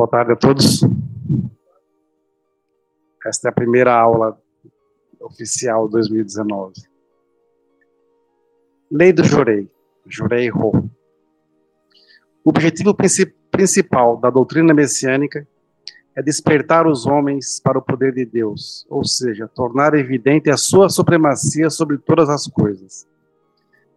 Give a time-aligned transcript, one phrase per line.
[0.00, 0.80] Boa tarde a todos.
[3.26, 4.40] Esta é a primeira aula
[5.20, 6.72] oficial 2019.
[8.90, 9.70] Lei do Jurei,
[10.06, 10.88] Jurei Ro.
[12.42, 12.96] O objetivo
[13.50, 15.46] principal da doutrina messiânica
[16.16, 20.88] é despertar os homens para o poder de Deus, ou seja, tornar evidente a sua
[20.88, 23.06] supremacia sobre todas as coisas.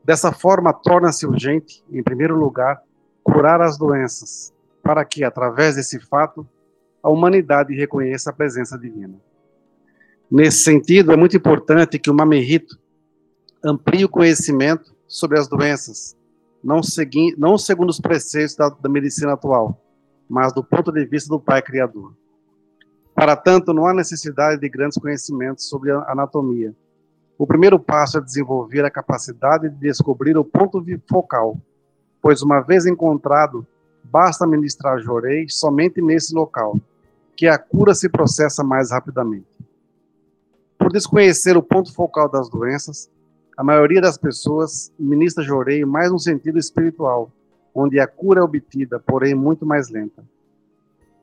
[0.03, 2.83] Dessa forma, torna-se urgente, em primeiro lugar,
[3.23, 4.52] curar as doenças,
[4.83, 6.47] para que, através desse fato,
[7.01, 9.15] a humanidade reconheça a presença divina.
[10.29, 12.77] Nesse sentido, é muito importante que o Mamerito
[13.63, 16.17] amplie o conhecimento sobre as doenças,
[16.63, 19.79] não, segui, não segundo os preceitos da, da medicina atual,
[20.29, 22.13] mas do ponto de vista do Pai Criador.
[23.13, 26.73] Para tanto, não há necessidade de grandes conhecimentos sobre a anatomia.
[27.37, 31.57] O primeiro passo é desenvolver a capacidade de descobrir o ponto focal,
[32.21, 33.67] pois uma vez encontrado,
[34.03, 36.77] basta ministrar jorei somente nesse local,
[37.35, 39.47] que a cura se processa mais rapidamente.
[40.77, 43.09] Por desconhecer o ponto focal das doenças,
[43.55, 47.31] a maioria das pessoas ministra jorei mais no sentido espiritual,
[47.73, 50.23] onde a cura é obtida, porém muito mais lenta.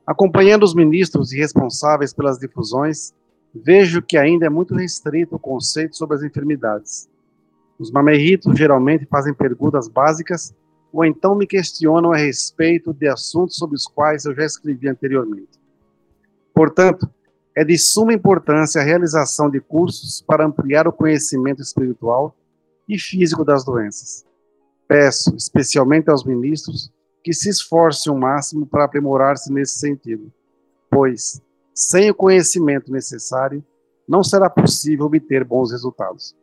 [0.05, 3.13] Acompanhando os ministros e responsáveis pelas difusões,
[3.53, 7.09] vejo que ainda é muito restrito o conceito sobre as enfermidades.
[7.77, 10.53] Os mamerritos geralmente fazem perguntas básicas
[10.91, 15.59] ou então me questionam a respeito de assuntos sobre os quais eu já escrevi anteriormente.
[16.53, 17.09] Portanto,
[17.55, 22.35] é de suma importância a realização de cursos para ampliar o conhecimento espiritual
[22.87, 24.25] e físico das doenças.
[24.87, 26.91] Peço, especialmente aos ministros,
[27.23, 30.31] que se esforcem o máximo para aprimorar-se nesse sentido,
[30.89, 31.41] pois,
[31.73, 33.63] sem o conhecimento necessário,
[34.07, 36.35] não será possível obter bons resultados.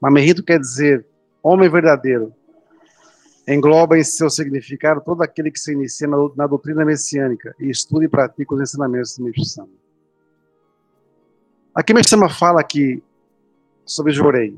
[0.00, 1.06] Mamerito quer dizer
[1.42, 2.32] homem verdadeiro,
[3.54, 8.04] engloba em seu significado todo aquele que se inicia na, na doutrina messiânica e estuda
[8.04, 9.68] e pratica os ensinamentos de Meshama.
[11.74, 13.02] Aqui Meshama fala aqui
[13.84, 14.56] sobre Jorei.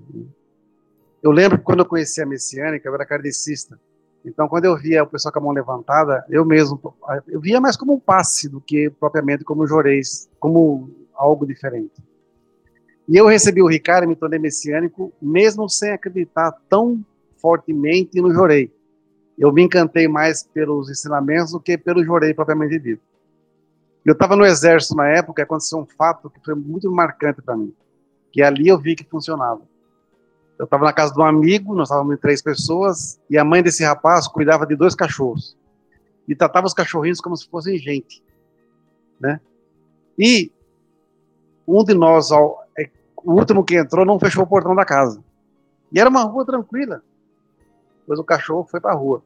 [1.23, 3.81] Eu lembro que quando eu conheci a messiânica, eu era kardecista.
[4.25, 6.81] Então, quando eu via o pessoal com a mão levantada, eu mesmo,
[7.29, 11.95] eu via mais como um passe do que propriamente como Joreis, como algo diferente.
[13.09, 17.05] E eu recebi o Ricardo e me tornei messiânico, mesmo sem acreditar tão
[17.37, 18.71] fortemente no Jorei
[19.43, 23.03] eu me encantei mais pelos ensinamentos do que pelo jorei propriamente dito.
[24.05, 27.75] Eu estava no exército na época aconteceu um fato que foi muito marcante para mim,
[28.31, 29.63] que ali eu vi que funcionava.
[30.57, 33.83] Eu estava na casa de um amigo, nós estávamos três pessoas, e a mãe desse
[33.83, 35.57] rapaz cuidava de dois cachorros.
[36.29, 38.23] E tratava os cachorrinhos como se fossem gente.
[39.19, 39.41] Né?
[40.17, 40.53] E
[41.67, 42.31] um de nós,
[42.79, 45.21] é, o último que entrou, não fechou o portão da casa.
[45.91, 47.03] E era uma rua tranquila.
[48.03, 49.21] Depois o cachorro foi para a rua.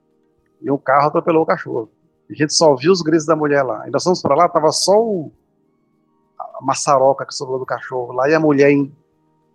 [0.60, 1.90] E um carro atropelou o cachorro.
[2.28, 3.86] A gente só viu os gritos da mulher lá.
[3.86, 5.30] E nós fomos para lá, tava só o,
[6.38, 8.92] a maçaroca que sobrou do cachorro lá, e a mulher em,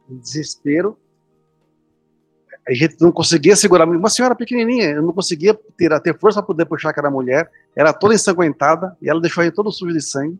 [0.09, 0.97] em desespero.
[2.67, 3.88] A gente não conseguia segurar.
[3.88, 7.50] Uma senhora pequenininha, eu não conseguia ter, ter força para poder puxar aquela mulher.
[7.75, 10.40] Era toda ensanguentada, e ela deixou a gente todo sujo de sangue.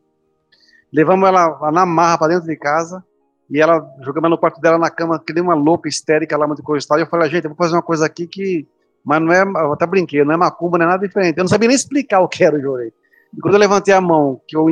[0.94, 3.03] Levamos ela na marra para dentro de casa,
[3.50, 6.63] e ela jogamos no quarto dela na cama, que nem uma louca histérica lá, muito
[6.63, 7.00] coisa e tal.
[7.00, 8.66] E eu falei, gente, eu vou fazer uma coisa aqui que
[9.03, 11.38] mas não é, eu até brinquei, não é macumba, não é nada diferente.
[11.38, 12.94] Eu não sabia nem explicar o que era o jorei.
[13.35, 14.66] E quando eu levantei a mão, que eu,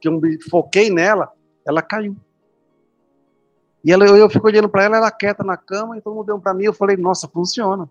[0.00, 1.30] que eu foquei nela,
[1.66, 2.16] ela caiu.
[3.84, 6.26] E ela, eu, eu fico olhando para ela, ela quieta na cama, e todo mundo
[6.26, 7.88] deu para mim, eu falei, nossa, funciona.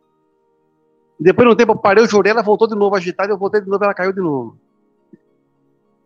[1.19, 3.37] E depois de um tempo eu parei, eu jurei, ela voltou de novo agitada, eu
[3.37, 4.57] voltei de novo, ela caiu de novo.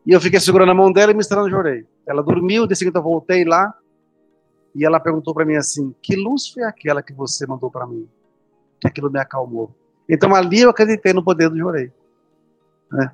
[0.05, 1.85] E eu fiquei segurando a mão dela e misturando jorei.
[2.05, 3.73] Ela dormiu, de seguida eu voltei lá,
[4.75, 8.07] e ela perguntou para mim assim, que luz foi aquela que você mandou para mim?
[8.83, 9.71] Que aquilo me acalmou.
[10.07, 11.91] Então ali eu acreditei no poder do Jorei.
[12.91, 13.11] Né?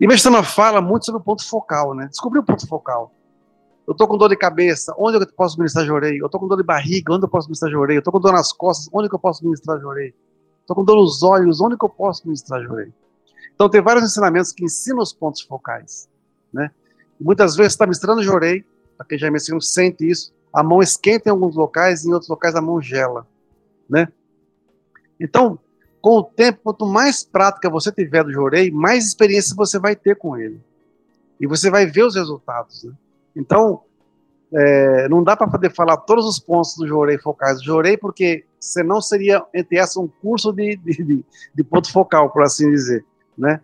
[0.00, 2.06] E Mestama fala muito sobre o ponto focal, né?
[2.06, 3.12] Descobrir o ponto focal.
[3.86, 6.20] Eu estou com dor de cabeça, onde eu posso ministrar Jorei?
[6.20, 7.96] Eu estou com dor de barriga, onde eu posso ministrar Jorei?
[7.96, 10.14] Eu estou com dor nas costas, onde eu posso ministrar Jorei?
[10.60, 12.92] Estou com dor nos olhos, onde eu posso ministrar Jorei?
[13.54, 16.08] Então tem vários ensinamentos que ensinam os pontos focais,
[16.52, 16.70] né?
[17.20, 18.64] muitas vezes está ministrando Jorei,
[18.96, 22.28] para quem já é messiano sente isso, a mão esquenta em alguns locais, em outros
[22.28, 23.26] locais a mão gela,
[23.88, 24.08] né?
[25.20, 25.58] Então,
[26.00, 30.16] com o tempo, quanto mais prática você tiver do jorei, mais experiência você vai ter
[30.16, 30.60] com ele.
[31.40, 32.84] E você vai ver os resultados.
[32.84, 32.92] Né?
[33.34, 33.82] Então,
[34.52, 38.44] é, não dá para poder falar todos os pontos do jorei focais do jorei, porque
[38.60, 41.24] senão seria, entre essas, um curso de, de,
[41.54, 43.04] de ponto focal, por assim dizer.
[43.36, 43.60] Né?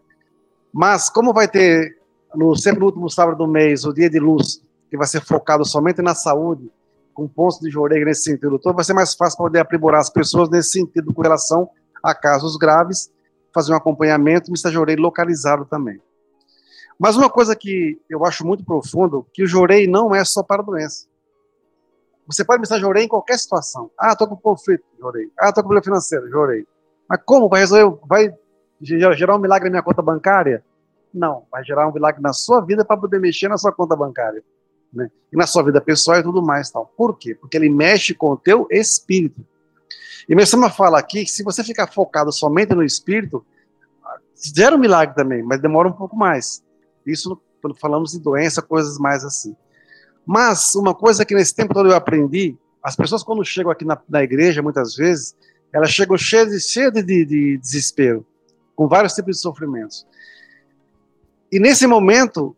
[0.73, 1.97] Mas, como vai ter
[2.35, 5.65] no sempre no último sábado do mês, o dia de luz, que vai ser focado
[5.65, 6.71] somente na saúde,
[7.15, 10.51] com pontos de jorei nesse sentido todo, vai ser mais fácil poder aprimorar as pessoas
[10.51, 11.71] nesse sentido com relação
[12.03, 13.11] a casos graves,
[13.55, 16.01] fazer um acompanhamento, e jorei localizado também.
[16.99, 20.63] Mas uma coisa que eu acho muito profundo, que o jorei não é só para
[20.63, 21.07] doença.
[22.27, 23.91] Você pode pensar jorei em qualquer situação.
[23.99, 25.31] Ah, estou com conflito, jorei.
[25.39, 26.67] Ah, estou com problema financeiro, jorei.
[27.09, 27.49] Mas como?
[27.49, 28.35] Vai resolver, vai
[28.81, 30.65] gerar um milagre na minha conta bancária?
[31.13, 34.43] Não, vai gerar um milagre na sua vida para poder mexer na sua conta bancária.
[34.95, 35.11] Né?
[35.33, 36.71] E na sua vida pessoal e tudo mais.
[36.71, 36.87] Tal.
[36.97, 37.35] Por quê?
[37.35, 39.45] Porque ele mexe com o teu espírito.
[40.29, 43.45] E meu Sama fala aqui que se você ficar focado somente no espírito,
[44.55, 46.63] gera um milagre também, mas demora um pouco mais.
[47.07, 49.57] Isso quando falamos de doença, coisas mais assim.
[50.27, 53.99] Mas uma coisa que nesse tempo todo eu aprendi, as pessoas quando chegam aqui na,
[54.09, 55.35] na igreja, muitas vezes,
[55.73, 58.27] elas chegam cheias de, de, de, de desespero,
[58.77, 60.07] com vários tipos de sofrimentos.
[61.51, 62.55] E nesse momento,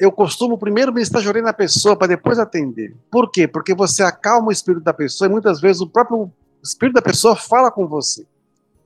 [0.00, 2.96] eu costumo primeiro ministrar jorei na pessoa para depois atender.
[3.10, 3.46] Por quê?
[3.46, 6.32] Porque você acalma o espírito da pessoa e muitas vezes o próprio
[6.64, 8.26] espírito da pessoa fala com você.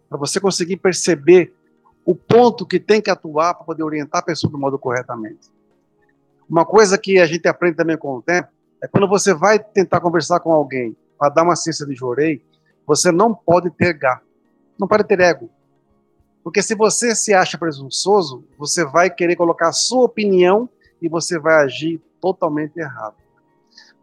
[0.09, 1.55] Para você conseguir perceber
[2.05, 5.49] o ponto que tem que atuar para poder orientar a pessoa do modo corretamente.
[6.51, 8.49] Uma coisa que a gente aprende também com o tempo
[8.83, 12.45] é quando você vai tentar conversar com alguém para dar uma ciência de jorei,
[12.85, 14.21] você não pode ter gá,
[14.77, 15.49] não pode ter ego.
[16.43, 20.69] Porque se você se acha presunçoso, você vai querer colocar a sua opinião
[21.05, 23.15] e você vai agir totalmente errado.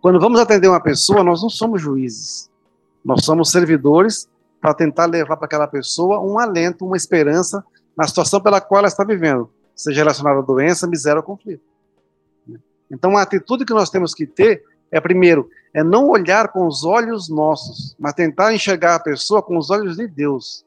[0.01, 2.49] Quando vamos atender uma pessoa, nós não somos juízes.
[3.03, 7.63] Nós somos servidores para tentar levar para aquela pessoa um alento, uma esperança
[7.97, 11.63] na situação pela qual ela está vivendo, seja relacionada à doença, miséria ou conflito.
[12.89, 16.83] Então, a atitude que nós temos que ter é, primeiro, é não olhar com os
[16.83, 20.65] olhos nossos, mas tentar enxergar a pessoa com os olhos de Deus.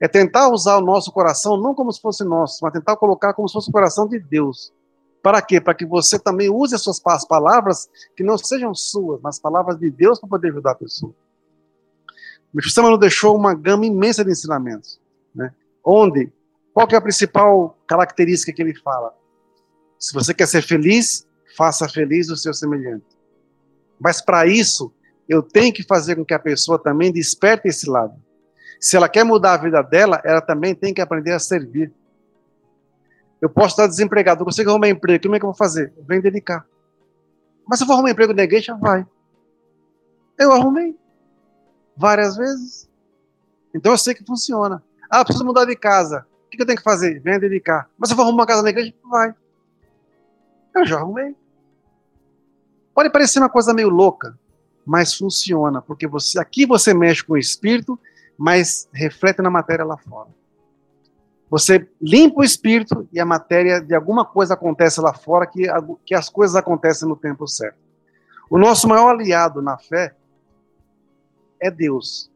[0.00, 3.48] É tentar usar o nosso coração não como se fosse nosso, mas tentar colocar como
[3.48, 4.72] se fosse o coração de Deus.
[5.24, 5.58] Para quê?
[5.58, 9.90] Para que você também use as suas palavras que não sejam suas, mas palavras de
[9.90, 11.14] Deus para poder ajudar a pessoa.
[12.52, 15.00] O Cristiano nos deixou uma gama imensa de ensinamentos,
[15.34, 15.54] né?
[15.82, 16.30] onde,
[16.74, 19.14] qual é a principal característica que ele fala?
[19.98, 21.26] Se você quer ser feliz,
[21.56, 23.06] faça feliz o seu semelhante.
[23.98, 24.92] Mas para isso,
[25.26, 28.14] eu tenho que fazer com que a pessoa também desperte esse lado.
[28.78, 31.90] Se ela quer mudar a vida dela, ela também tem que aprender a servir.
[33.44, 35.92] Eu posso estar desempregado, não consigo arrumar emprego, como é que eu vou fazer?
[36.08, 36.66] Venho dedicar.
[37.68, 39.06] Mas se eu for arrumar emprego na igreja, vai.
[40.38, 40.98] Eu arrumei.
[41.94, 42.88] Várias vezes.
[43.74, 44.82] Então eu sei que funciona.
[45.10, 46.26] Ah, preciso mudar de casa.
[46.46, 47.20] O que eu tenho que fazer?
[47.20, 47.86] Venha dedicar.
[47.98, 49.34] Mas se eu for arrumar uma casa na igreja, vai.
[50.74, 51.36] Eu já arrumei.
[52.94, 54.38] Pode parecer uma coisa meio louca,
[54.86, 58.00] mas funciona, porque você aqui você mexe com o espírito,
[58.38, 60.30] mas reflete na matéria lá fora.
[61.54, 65.68] Você limpa o espírito e a matéria de alguma coisa acontece lá fora que,
[66.04, 67.78] que as coisas acontecem no tempo certo.
[68.50, 70.16] O nosso maior aliado na fé
[71.60, 72.28] é Deus.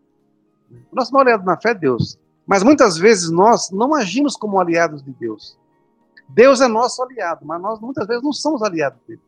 [0.92, 2.16] O nosso maior aliado na fé é Deus.
[2.46, 5.58] Mas muitas vezes nós não agimos como aliados de Deus.
[6.28, 9.20] Deus é nosso aliado, mas nós muitas vezes não somos aliados dele.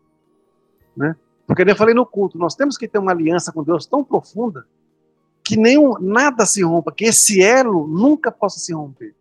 [0.96, 1.16] Né?
[1.48, 4.64] Porque eu falei no culto, nós temos que ter uma aliança com Deus tão profunda
[5.42, 9.16] que nenhum, nada se rompa, que esse elo nunca possa se romper.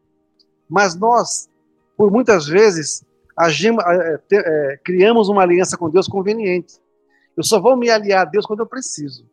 [0.69, 1.49] Mas nós,
[1.97, 3.03] por muitas vezes,
[3.35, 6.79] agimos, é, é, criamos uma aliança com Deus conveniente.
[7.35, 9.25] Eu só vou me aliar a Deus quando eu preciso.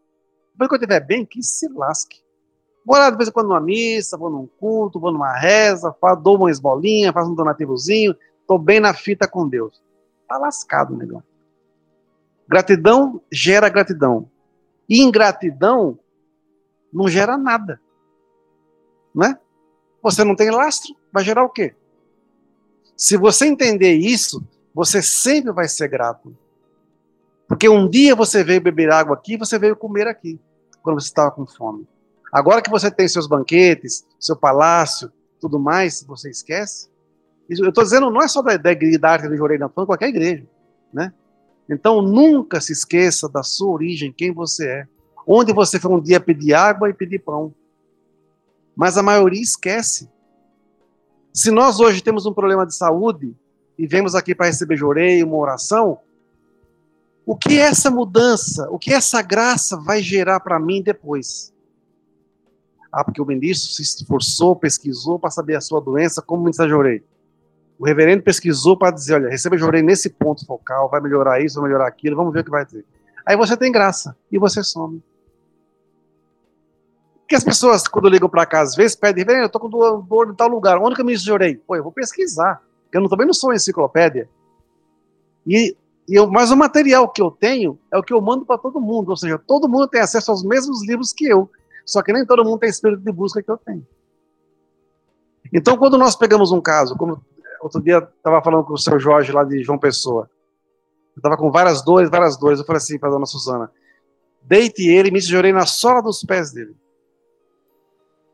[0.52, 2.22] Depois que eu estiver bem, que se lasque.
[2.84, 6.36] Vou lá de vez em quando numa missa, vou num culto, vou numa reza, dou
[6.36, 9.82] uma esbolinha, faço um donativozinho, estou bem na fita com Deus.
[10.28, 11.22] Tá lascado, negão.
[12.48, 14.30] Gratidão gera gratidão.
[14.88, 15.98] Ingratidão
[16.92, 17.80] não gera nada.
[19.12, 19.36] Né?
[20.00, 21.74] Você não tem lastro, vai gerar o quê?
[22.94, 26.36] Se você entender isso, você sempre vai ser grato.
[27.48, 30.38] Porque um dia você veio beber água aqui, você veio comer aqui,
[30.82, 31.88] quando você estava com fome.
[32.30, 36.90] Agora que você tem seus banquetes, seu palácio, tudo mais, você esquece.
[37.48, 40.44] Eu estou dizendo, não é só da, da, da arte de Jorei, estou qualquer igreja.
[40.92, 41.14] Né?
[41.66, 44.86] Então, nunca se esqueça da sua origem, quem você é.
[45.26, 47.54] Onde você foi um dia pedir água e pedir pão.
[48.76, 50.10] Mas a maioria esquece.
[51.36, 53.36] Se nós hoje temos um problema de saúde
[53.76, 55.98] e vemos aqui para receber jorei, uma oração,
[57.26, 61.52] o que essa mudança, o que essa graça vai gerar para mim depois?
[62.90, 67.04] Ah, porque o ministro se esforçou, pesquisou para saber a sua doença, como ministrar jorei.
[67.78, 71.68] O reverendo pesquisou para dizer, olha, receba jorei nesse ponto focal, vai melhorar isso, vai
[71.68, 72.82] melhorar aquilo, vamos ver o que vai ter.
[73.26, 75.02] Aí você tem graça e você some.
[77.26, 80.34] Porque as pessoas, quando ligam para cá, às vezes pedem, eu estou com dor, em
[80.36, 81.56] tal lugar, onde que eu me jorei?
[81.56, 84.30] Pô, eu vou pesquisar, eu também não sou enciclopédia.
[85.44, 85.76] E,
[86.08, 88.80] e eu, mas o material que eu tenho é o que eu mando para todo
[88.80, 91.50] mundo, ou seja, todo mundo tem acesso aos mesmos livros que eu,
[91.84, 93.84] só que nem todo mundo tem espírito de busca que eu tenho.
[95.52, 97.20] Então, quando nós pegamos um caso, como
[97.60, 100.30] outro dia estava falando com o seu Jorge lá de João Pessoa.
[101.16, 102.60] Eu estava com várias dores, várias dores.
[102.60, 103.70] Eu falei assim para a dona Suzana:
[104.42, 106.76] deite ele me chorei na sola dos pés dele.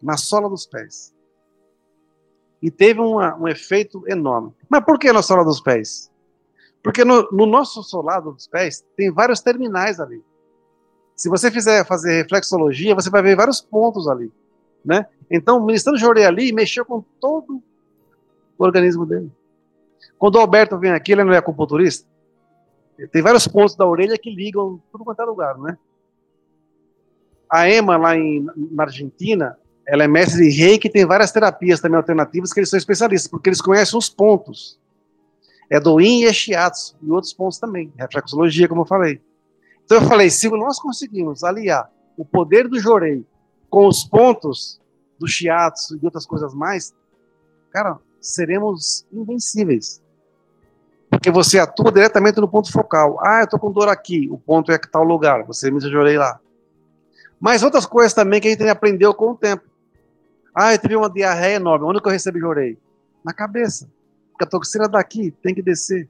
[0.03, 1.15] Na sola dos pés.
[2.61, 4.53] E teve uma, um efeito enorme.
[4.69, 6.11] Mas por que na sola dos pés?
[6.83, 10.23] Porque no, no nosso solado dos pés tem vários terminais ali.
[11.15, 14.33] Se você fizer fazer reflexologia, você vai ver vários pontos ali,
[14.85, 15.07] né?
[15.31, 17.63] Então, o ministro Jorei ali mexeu com todo
[18.59, 19.31] o organismo dele.
[20.19, 22.09] Quando o Alberto vem aqui, ele não é acupunturista?
[23.11, 25.79] Tem vários pontos da orelha que ligam tudo quanto é lugar, né?
[27.49, 29.59] A Emma, lá em, na Argentina,
[29.93, 33.51] ela é mestre de reiki, tem várias terapias também alternativas que eles são especialistas, porque
[33.51, 34.81] eles conhecem os pontos.
[35.69, 39.21] É do Yin e Shiatsu, e outros pontos também, reflexologia, como eu falei.
[39.85, 43.23] Então eu falei, se nós conseguimos aliar o poder do Jorei
[43.69, 44.81] com os pontos
[45.19, 46.95] do Shiatsu e outras coisas mais,
[47.71, 50.01] cara, seremos invencíveis.
[51.11, 53.19] Porque você atua diretamente no ponto focal.
[53.21, 56.17] Ah, eu estou com dor aqui, o ponto é que tal lugar, você me jorei
[56.17, 56.41] lá.
[57.39, 59.71] Mas outras coisas também que a gente aprendeu com o tempo.
[60.55, 62.79] Ah, eu tive uma diarreia enorme, onde que eu recebi jorei?
[63.25, 63.91] Na cabeça.
[64.31, 66.09] Porque a toxina daqui tem que descer.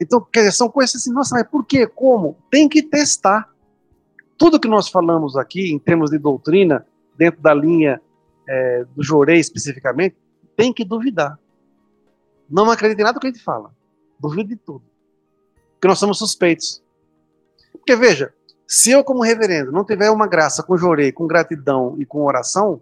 [0.00, 1.86] Então, dizer, são coisas assim, nossa, mas por quê?
[1.86, 2.36] Como?
[2.50, 3.48] Tem que testar.
[4.36, 6.86] Tudo que nós falamos aqui, em termos de doutrina,
[7.16, 8.00] dentro da linha
[8.48, 10.16] é, do Jorei especificamente,
[10.56, 11.38] tem que duvidar.
[12.50, 13.74] Não acredite em nada que a gente fala.
[14.20, 14.82] Duvide de tudo.
[15.72, 16.82] Porque nós somos suspeitos.
[17.72, 18.34] Porque veja,
[18.66, 22.80] se eu, como reverendo, não tiver uma graça com jorei, com gratidão e com oração,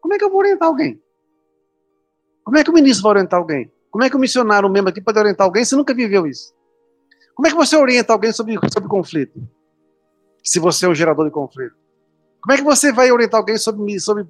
[0.00, 1.00] como é que eu vou orientar alguém?
[2.44, 3.70] Como é que o ministro vai orientar alguém?
[3.90, 6.54] Como é que o missionário, membro aqui, pode orientar alguém se nunca viveu isso?
[7.34, 9.40] Como é que você orienta alguém sobre, sobre conflito?
[10.42, 11.76] Se você é o gerador de conflito.
[12.40, 14.26] Como é que você vai orientar alguém sobre, sobre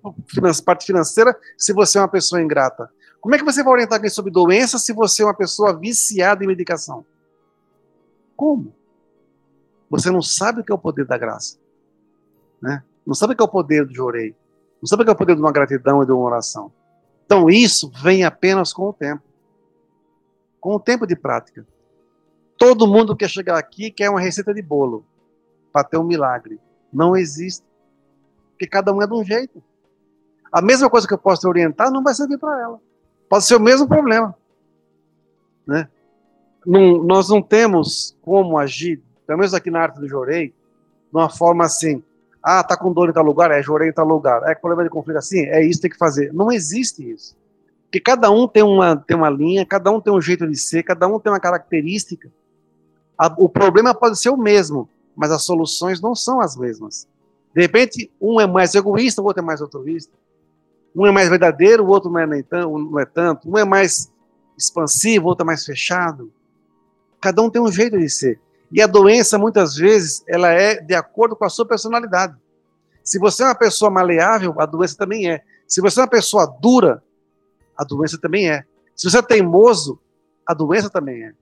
[0.64, 2.90] parte financeira se você é uma pessoa ingrata?
[3.20, 6.42] Como é que você vai orientar alguém sobre doença se você é uma pessoa viciada
[6.44, 7.04] em medicação?
[8.36, 8.74] Como?
[9.90, 11.58] Você não sabe o que é o poder da graça.
[12.60, 12.82] Né?
[13.06, 14.34] Não sabe o que é o poder do jorei.
[14.80, 16.72] Não sabe o que é o poder de uma gratidão e de uma oração.
[17.24, 19.22] Então isso vem apenas com o tempo.
[20.60, 21.66] Com o tempo de prática.
[22.56, 25.04] Todo mundo quer chegar aqui quer uma receita de bolo
[25.72, 26.60] para ter um milagre.
[26.92, 27.64] Não existe.
[28.50, 29.62] Porque cada um é de um jeito.
[30.50, 32.80] A mesma coisa que eu posso orientar não vai servir para ela.
[33.28, 34.34] Pode ser o mesmo problema.
[35.66, 35.88] Né?
[36.66, 40.54] Não, nós não temos como agir, pelo menos aqui na arte do Jorei, de
[41.12, 42.02] uma forma assim,
[42.42, 44.88] ah, tá com dor em tal lugar, é Jorei em tal lugar, é problema de
[44.88, 46.32] conflito assim, é isso tem que fazer.
[46.32, 47.36] Não existe isso.
[47.84, 50.82] Porque cada um tem uma, tem uma linha, cada um tem um jeito de ser,
[50.82, 52.32] cada um tem uma característica.
[53.18, 57.06] A, o problema pode ser o mesmo, mas as soluções não são as mesmas.
[57.54, 60.12] De repente, um é mais egoísta, o outro é mais altruísta.
[60.96, 63.50] Um é mais verdadeiro, o outro não é, nem não é tanto.
[63.50, 64.10] Um é mais
[64.56, 66.32] expansivo, o outro é mais fechado.
[67.20, 68.40] Cada um tem um jeito de ser.
[68.70, 72.36] E a doença, muitas vezes, ela é de acordo com a sua personalidade.
[73.02, 75.42] Se você é uma pessoa maleável, a doença também é.
[75.66, 77.02] Se você é uma pessoa dura,
[77.76, 78.64] a doença também é.
[78.94, 79.98] Se você é teimoso,
[80.46, 81.32] a doença também é.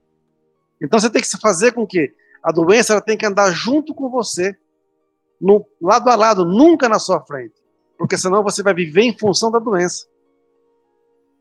[0.80, 3.94] Então você tem que se fazer com que a doença ela tem que andar junto
[3.94, 4.56] com você,
[5.40, 7.66] no lado a lado, nunca na sua frente
[7.96, 10.06] porque senão você vai viver em função da doença.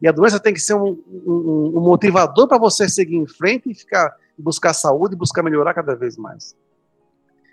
[0.01, 3.69] E a doença tem que ser um, um, um motivador para você seguir em frente
[3.69, 6.55] e ficar buscar saúde, buscar melhorar cada vez mais.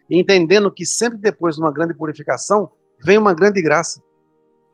[0.08, 2.70] E entendendo que sempre depois de uma grande purificação
[3.02, 4.02] vem uma grande graça,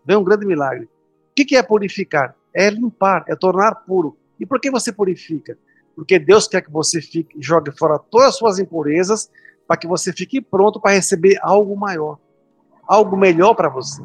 [0.04, 0.84] vem um grande milagre.
[0.84, 2.34] O que é purificar?
[2.52, 4.16] É limpar, é tornar puro.
[4.40, 5.56] E por que você purifica?
[5.94, 9.30] Porque Deus quer que você fique, jogue fora todas as suas impurezas
[9.66, 12.18] para que você fique pronto para receber algo maior,
[12.86, 14.02] algo melhor para você.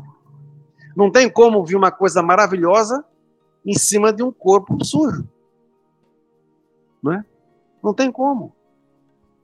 [0.95, 3.03] Não tem como vir uma coisa maravilhosa
[3.65, 5.27] em cima de um corpo sujo.
[7.01, 7.25] Não é?
[7.83, 8.55] Não tem como.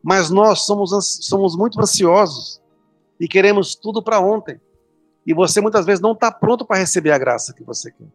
[0.01, 0.91] Mas nós somos,
[1.22, 2.62] somos muito ansiosos
[3.19, 4.60] e queremos tudo para ontem.
[5.25, 8.08] E você muitas vezes não está pronto para receber a graça que você quer.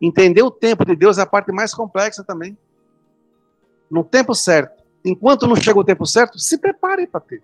[0.00, 2.56] Entender o tempo de Deus é a parte mais complexa também.
[3.90, 4.82] No tempo certo.
[5.04, 7.42] Enquanto não chega o tempo certo, se prepare para ter.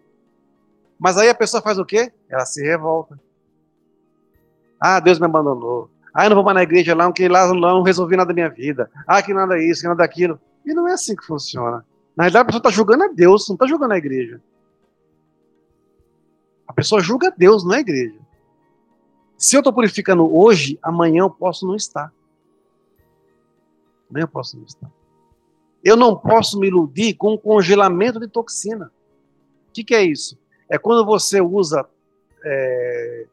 [0.99, 2.11] Mas aí a pessoa faz o quê?
[2.29, 3.21] Ela se revolta.
[4.81, 5.91] Ah, Deus me abandonou.
[6.13, 8.49] Ah, eu não vou mais na igreja lá, porque lá não resolvi nada da minha
[8.49, 8.91] vida.
[9.07, 10.41] Ah, que nada isso, que nada daquilo.
[10.69, 11.83] E não é assim que funciona.
[12.15, 14.39] Na realidade, a pessoa está julgando a Deus, não está julgando a igreja.
[16.67, 18.19] A pessoa julga a Deus, não é a igreja.
[19.39, 22.13] Se eu estou purificando hoje, amanhã eu posso não estar.
[24.11, 24.91] Amanhã eu posso não estar.
[25.83, 28.93] Eu não posso me iludir com o congelamento de toxina.
[29.69, 30.39] O que, que é isso?
[30.69, 31.89] É quando você usa
[32.45, 33.27] é,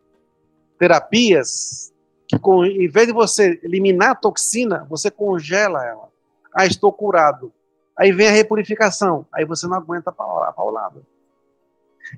[0.80, 1.94] terapias
[2.30, 6.15] que com, em vez de você eliminar a toxina, você congela ela.
[6.56, 7.52] Ah, estou curado.
[7.98, 9.28] Aí vem a repurificação.
[9.34, 11.02] Aí você não aguenta a paulada.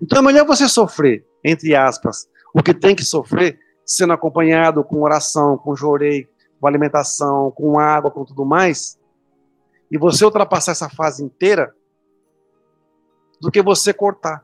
[0.01, 5.01] Então é melhor você sofrer, entre aspas, o que tem que sofrer, sendo acompanhado com
[5.01, 6.29] oração, com jorei,
[6.59, 8.99] com alimentação, com água, com tudo mais,
[9.89, 11.73] e você ultrapassar essa fase inteira,
[13.39, 14.43] do que você cortar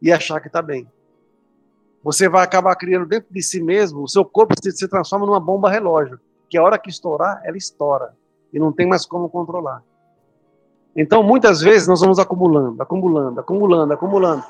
[0.00, 0.88] e achar que está bem.
[2.04, 5.40] Você vai acabar criando dentro de si mesmo, o seu corpo se, se transforma numa
[5.40, 8.14] bomba relógio, que a hora que estourar, ela estoura
[8.52, 9.82] e não tem mais como controlar.
[10.94, 14.44] Então, muitas vezes, nós vamos acumulando, acumulando, acumulando, acumulando.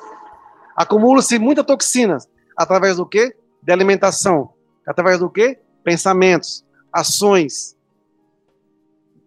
[0.75, 2.18] Acumula-se muita toxina.
[2.56, 3.37] Através do quê?
[3.62, 4.52] De alimentação.
[4.87, 5.61] Através do quê?
[5.85, 7.76] Pensamentos, ações,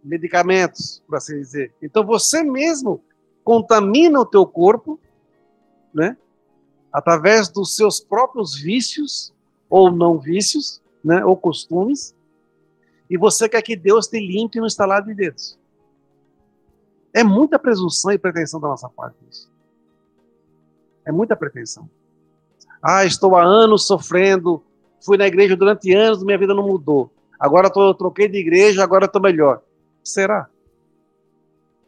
[0.04, 1.74] medicamentos, por assim dizer.
[1.82, 3.02] Então, você mesmo
[3.44, 5.00] contamina o teu corpo,
[5.94, 6.18] né?
[6.92, 9.34] Através dos seus próprios vícios,
[9.70, 11.24] ou não vícios, né?
[11.24, 12.15] Ou costumes.
[13.10, 15.60] E você quer que Deus te limpe no estalar de dedos.
[17.14, 19.50] É muita presunção e pretensão da nossa parte isso.
[21.06, 21.90] É muita pretensão.
[22.82, 24.64] Ah, estou há anos sofrendo,
[25.04, 27.12] fui na igreja durante anos, minha vida não mudou.
[27.40, 29.62] Agora tô, eu troquei de igreja, agora estou melhor.
[30.04, 30.50] Será?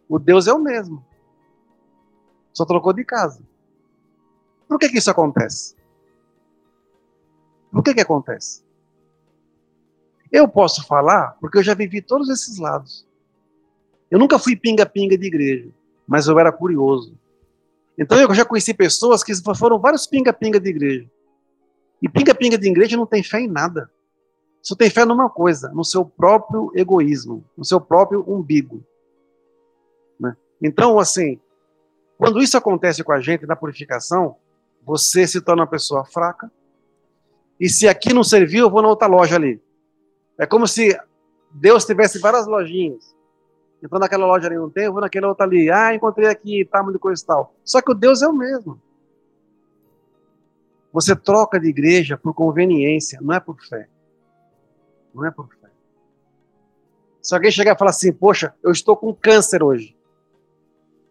[0.07, 1.05] O Deus é o mesmo.
[2.53, 3.41] Só trocou de casa.
[4.67, 5.75] Por que, que isso acontece?
[7.71, 8.63] Por que, que acontece?
[10.31, 13.07] Eu posso falar porque eu já vivi todos esses lados.
[14.09, 15.69] Eu nunca fui pinga-pinga de igreja,
[16.07, 17.17] mas eu era curioso.
[17.97, 21.09] Então eu já conheci pessoas que foram vários pinga-pinga de igreja.
[22.01, 23.89] E pinga-pinga de igreja não tem fé em nada.
[24.61, 28.83] Só tem fé numa coisa, no seu próprio egoísmo, no seu próprio umbigo.
[30.19, 30.35] Né?
[30.61, 31.39] Então, assim,
[32.17, 34.35] quando isso acontece com a gente na purificação,
[34.85, 36.51] você se torna uma pessoa fraca.
[37.59, 39.61] E se aqui não serviu, eu vou na outra loja ali.
[40.37, 40.97] É como se
[41.51, 43.15] Deus tivesse várias lojinhas.
[43.81, 45.69] Então naquela loja ali não tem, eu vou naquela outra ali.
[45.69, 47.53] Ah, encontrei aqui, tá, de coisa e tal.
[47.63, 48.81] Só que o Deus é o mesmo.
[50.91, 53.87] Você troca de igreja por conveniência, não é por fé.
[55.13, 55.69] Não é por fé.
[57.21, 59.95] Se alguém chegar e falar assim, poxa, eu estou com câncer hoje.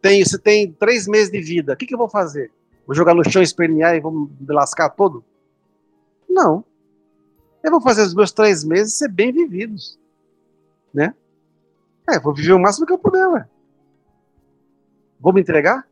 [0.00, 1.74] Tem, você tem três meses de vida.
[1.74, 2.50] O que, que eu vou fazer?
[2.86, 5.24] Vou jogar no chão, espernear e vou me lascar todo?
[6.28, 6.64] Não.
[7.66, 9.98] Eu vou fazer os meus três meses ser bem vividos.
[10.94, 11.12] Né?
[12.08, 13.48] É, vou viver o máximo que eu puder, ué.
[15.18, 15.84] Vou me entregar?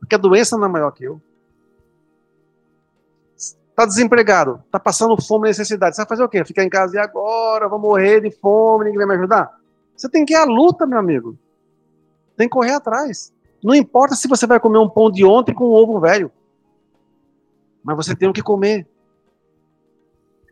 [0.00, 1.22] Porque a doença não é maior que eu.
[3.36, 5.94] Está desempregado, está passando fome e necessidade.
[5.94, 6.44] Você vai fazer o quê?
[6.44, 9.56] Ficar em casa e agora, vou morrer de fome, ninguém vai me ajudar?
[9.96, 11.38] Você tem que ir à luta, meu amigo.
[12.36, 13.32] Tem que correr atrás.
[13.62, 16.32] Não importa se você vai comer um pão de ontem com um ovo velho.
[17.84, 18.88] Mas você tem o que comer.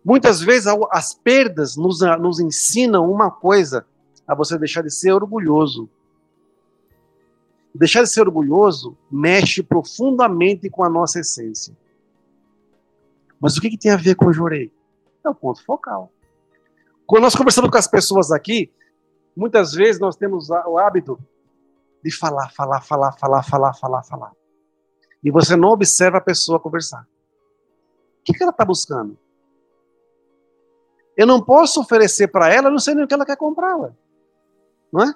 [0.04, 3.84] Muitas vezes as perdas nos, nos ensinam uma coisa
[4.26, 5.88] a você deixar de ser orgulhoso.
[7.74, 11.76] Deixar de ser orgulhoso mexe profundamente com a nossa essência.
[13.38, 14.72] Mas o que, que tem a ver com o jurei?
[15.24, 16.12] É o ponto focal.
[17.06, 18.72] Quando nós conversamos com as pessoas aqui,
[19.36, 21.18] muitas vezes nós temos o hábito
[22.02, 24.32] de falar, falar, falar, falar, falar, falar, falar.
[25.22, 27.02] E você não observa a pessoa conversar.
[27.02, 29.18] O que, que ela está buscando?
[31.16, 33.76] Eu não posso oferecer para ela, não sei nem o que ela quer comprar.
[33.76, 33.90] Ué.
[34.92, 35.14] Não é?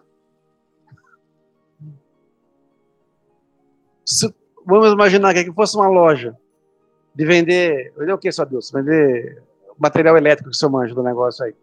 [4.05, 4.35] Se,
[4.67, 6.37] vamos imaginar que fosse uma loja
[7.15, 7.93] de vender.
[7.97, 8.71] Vender o que, só Deus?
[8.71, 9.43] Vender
[9.79, 11.55] material elétrico que o senhor manja do negócio aí.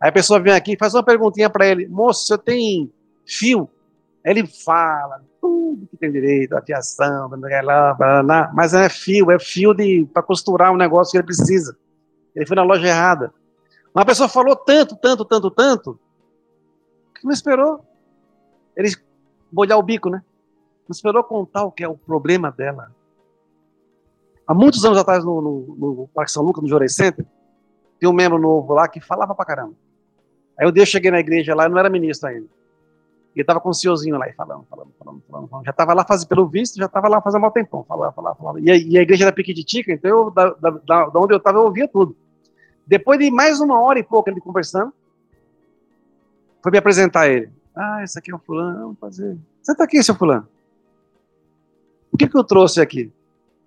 [0.00, 2.92] Aí a pessoa vem aqui e faz uma perguntinha para ele: Moço, você tem
[3.26, 3.68] fio?
[4.24, 7.30] Aí ele fala tudo que tem direito, a fiação,
[8.54, 9.74] mas não é fio, é fio
[10.12, 11.76] para costurar um negócio que ele precisa.
[12.34, 13.32] Ele foi na loja errada.
[13.94, 15.98] Uma pessoa falou tanto, tanto, tanto, tanto,
[17.22, 17.84] não esperou
[18.76, 18.90] ele
[19.52, 20.22] molhar o bico, né?
[20.88, 22.94] Não esperou contar o que é o problema dela.
[24.46, 27.26] Há muitos anos atrás, no, no, no Parque São Lucas, no Jorei Center,
[27.98, 29.74] tem um membro novo lá que falava pra caramba.
[30.58, 32.46] Aí eu cheguei na igreja lá, eu não era ministro ainda.
[33.34, 35.64] E ele tava com um senhorzinho lá, e falando, falando, falando, falando.
[35.64, 38.60] Já tava lá, faz, pelo visto, já tava lá fazendo um tempão, falava, falava, falava.
[38.60, 41.58] E a, e a igreja era piquititica, então eu, da, da, da, onde eu tava,
[41.58, 42.16] eu ouvia tudo.
[42.90, 44.92] Depois de mais uma hora e pouco ele conversando,
[46.60, 47.48] foi me apresentar ele.
[47.72, 49.38] Ah, esse aqui é o fulano, vamos fazer.
[49.62, 50.48] Senta aqui, seu fulano.
[52.10, 53.12] O que, que eu trouxe aqui?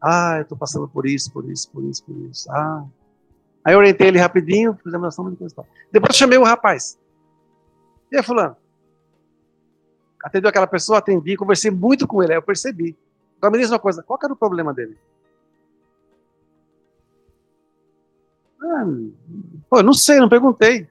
[0.01, 2.51] Ah, eu estou passando por isso, por isso, por isso, por isso.
[2.51, 2.83] Ah.
[3.63, 5.55] Aí eu orientei ele rapidinho, fizemos ação de coisa
[5.89, 6.99] Depois chamei o rapaz.
[8.11, 8.57] E aí, fulano?
[10.21, 12.93] Atendeu aquela pessoa, atendi, conversei muito com ele, aí eu percebi.
[13.37, 14.97] Então me diz uma coisa, qual era o problema dele?
[18.63, 18.85] Ah,
[19.69, 20.87] pô, eu não sei, não perguntei.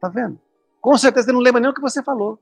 [0.00, 0.40] Tá vendo?
[0.80, 2.38] Com certeza você não lembra nem o que você falou.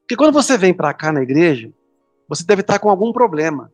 [0.00, 1.72] Porque quando você vem para cá na igreja,
[2.28, 3.72] você deve estar com algum problema.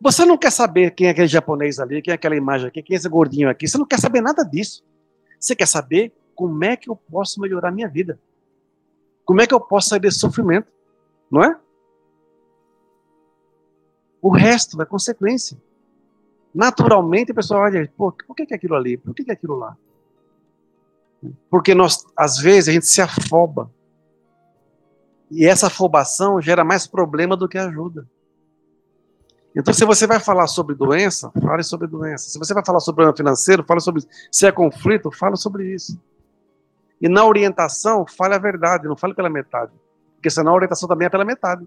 [0.00, 2.94] Você não quer saber quem é aquele japonês ali, quem é aquela imagem aqui, quem
[2.94, 3.68] é esse gordinho aqui.
[3.68, 4.82] Você não quer saber nada disso.
[5.38, 8.18] Você quer saber como é que eu posso melhorar a minha vida.
[9.24, 10.72] Como é que eu posso sair desse sofrimento.
[11.30, 11.56] Não é?
[14.22, 15.56] O resto é consequência.
[16.54, 18.96] Naturalmente a pessoa olha, pô, por que é aquilo ali?
[18.96, 19.76] Por que é aquilo lá?
[21.48, 23.70] Porque nós, às vezes, a gente se afoba.
[25.30, 28.08] E essa afobação gera mais problema do que ajuda.
[29.54, 32.28] Então, se você vai falar sobre doença, fale sobre doença.
[32.28, 34.08] Se você vai falar sobre problema financeiro, fale sobre isso.
[34.30, 36.00] Se é conflito, fale sobre isso.
[37.00, 39.72] E na orientação, fale a verdade, não fale pela metade.
[40.16, 41.66] Porque senão a orientação também é pela metade.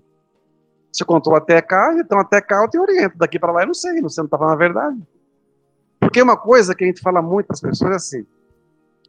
[0.93, 3.17] Você contou até cá, então até cá eu te oriento.
[3.17, 5.01] Daqui para lá eu não sei, você não está falando a verdade.
[5.99, 8.27] Porque uma coisa que a gente fala muito as pessoas é assim: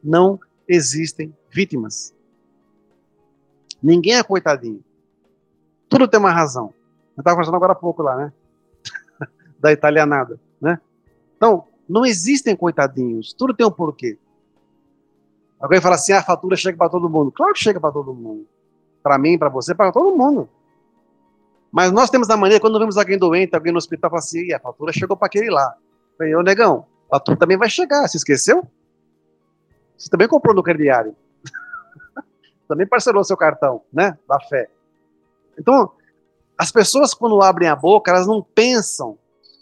[0.03, 2.15] não existem vítimas.
[3.83, 4.83] Ninguém é coitadinho.
[5.87, 6.73] Tudo tem uma razão.
[7.15, 8.33] Eu estava conversando agora há pouco lá, né?
[9.61, 10.81] da italianada, né?
[11.37, 13.35] Então, não existem coitadinhos.
[13.35, 14.19] Tudo tem um porquê.
[15.61, 17.31] Alguém fala assim, ah, a fatura chega para todo mundo.
[17.31, 18.47] Claro que chega para todo mundo.
[19.03, 20.49] Para mim, para você, para todo mundo.
[21.75, 24.61] Mas nós temos a mania, quando vemos alguém doente, alguém no hospital, fala assim, a
[24.61, 25.75] fatura chegou para aquele lá.
[26.13, 28.65] Eu falei, ô negão, a fatura também vai chegar, você esqueceu?
[29.99, 31.17] Você também comprou no crediário.
[32.69, 34.17] também parcelou seu cartão, né?
[34.29, 34.71] Da fé.
[35.59, 35.91] Então,
[36.57, 39.19] as pessoas, quando abrem a boca, elas não pensam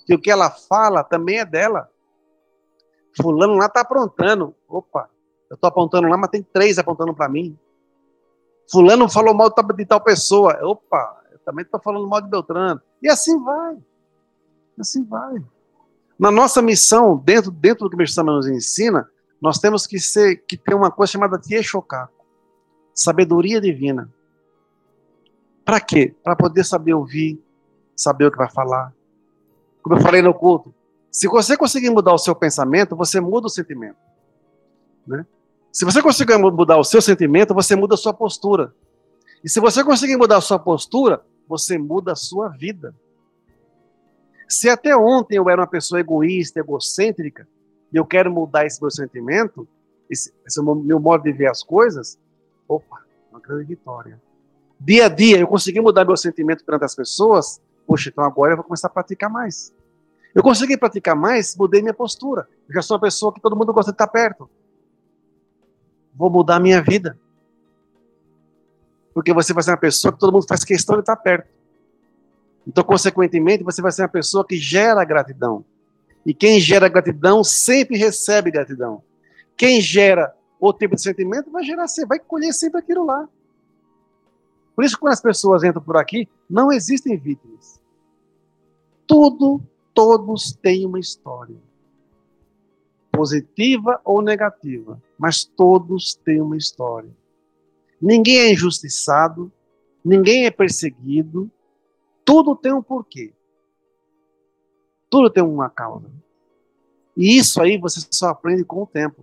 [0.06, 1.88] que o que ela fala também é dela.
[3.16, 4.54] Fulano lá está aprontando.
[4.68, 5.08] Opa,
[5.48, 7.58] eu estou apontando lá, mas tem três apontando para mim.
[8.70, 10.58] Fulano falou mal de tal pessoa.
[10.62, 12.80] Opa, também estou falando mal de Beltrano.
[13.02, 13.78] E assim vai.
[14.78, 15.42] Assim vai.
[16.18, 19.08] Na nossa missão, dentro, dentro do que o Mestre nos ensina,
[19.40, 22.08] nós temos que, ser, que ter uma coisa chamada Tieshoká,
[22.94, 24.08] sabedoria divina.
[25.64, 26.14] Para quê?
[26.22, 27.42] Para poder saber ouvir,
[27.96, 28.92] saber o que vai falar.
[29.82, 30.72] Como eu falei no culto,
[31.10, 33.98] se você conseguir mudar o seu pensamento, você muda o sentimento.
[35.06, 35.26] Né?
[35.72, 38.72] Se você conseguir mudar o seu sentimento, você muda a sua postura.
[39.42, 42.94] E se você conseguir mudar a sua postura, você muda a sua vida.
[44.48, 47.48] Se até ontem eu era uma pessoa egoísta, egocêntrica,
[47.92, 49.66] e eu quero mudar esse meu sentimento,
[50.08, 52.18] esse, esse meu modo de ver as coisas,
[52.68, 54.20] opa, uma grande vitória.
[54.78, 58.56] Dia a dia eu consegui mudar meu sentimento perante as pessoas, poxa, então agora eu
[58.56, 59.72] vou começar a praticar mais.
[60.34, 62.48] Eu consegui praticar mais, mudei minha postura.
[62.68, 64.48] Eu já sou uma pessoa que todo mundo gosta de estar perto.
[66.14, 67.18] Vou mudar minha vida.
[69.14, 71.48] Porque você vai ser uma pessoa que todo mundo faz questão de estar perto.
[72.66, 75.64] Então, consequentemente, você vai ser uma pessoa que gera gratidão.
[76.24, 79.02] E quem gera gratidão sempre recebe gratidão.
[79.56, 83.28] Quem gera outro tipo de sentimento vai gerar sempre, vai colher sempre aquilo lá.
[84.74, 87.80] Por isso, quando as pessoas entram por aqui, não existem vítimas.
[89.06, 89.60] Tudo,
[89.92, 91.56] todos têm uma história.
[93.10, 97.10] Positiva ou negativa, mas todos têm uma história.
[98.02, 99.52] Ninguém é injustiçado,
[100.04, 101.48] ninguém é perseguido,
[102.24, 103.32] tudo tem um porquê.
[105.08, 106.10] Tudo tem uma causa.
[107.16, 109.22] E isso aí você só aprende com o tempo.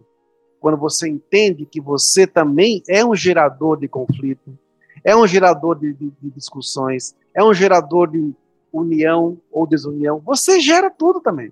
[0.62, 4.58] Quando você entende que você também é um gerador de conflito,
[5.04, 8.34] é um gerador de, de, de discussões, é um gerador de
[8.72, 10.22] união ou desunião.
[10.26, 11.52] Você gera tudo também.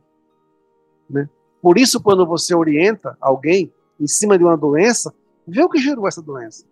[1.09, 1.29] Né?
[1.61, 5.13] Por isso, quando você orienta alguém em cima de uma doença,
[5.45, 6.65] vê o que gerou essa doença.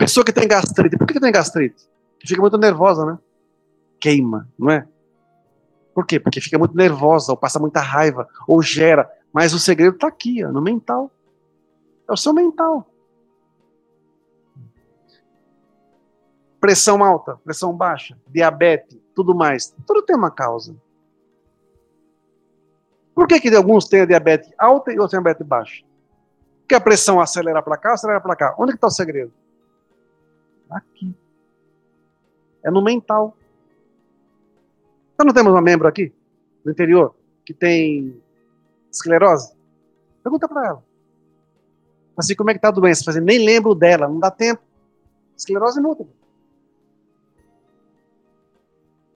[0.00, 1.86] Pessoa que tem gastrite, por que, tem gastrite?
[2.26, 3.18] Fica muito nervosa, né?
[4.00, 4.88] Queima, não é?
[5.94, 6.18] Por quê?
[6.18, 9.10] Porque fica muito nervosa, ou passa muita raiva, ou gera.
[9.30, 11.10] Mas o segredo está aqui, ó, no mental.
[12.08, 12.90] É o seu mental.
[16.58, 19.76] Pressão alta, pressão baixa, diabetes, tudo mais.
[19.86, 20.74] Tudo tem uma causa.
[23.14, 25.84] Por que, que alguns têm a diabetes alta e outros têm a diabetes baixa?
[26.60, 28.54] Porque a pressão acelera para cá, acelera para cá.
[28.58, 29.30] Onde está o segredo?
[30.70, 31.14] Aqui.
[32.62, 33.36] É no mental.
[35.18, 36.12] Nós não temos uma membro aqui,
[36.64, 38.20] no interior, que tem
[38.90, 39.52] esclerose?
[40.22, 40.84] Pergunta para ela.
[42.16, 43.10] Assim, como é que está a doença?
[43.10, 44.62] Assim, nem lembro dela, não dá tempo.
[45.36, 46.12] Esclerose múltipla.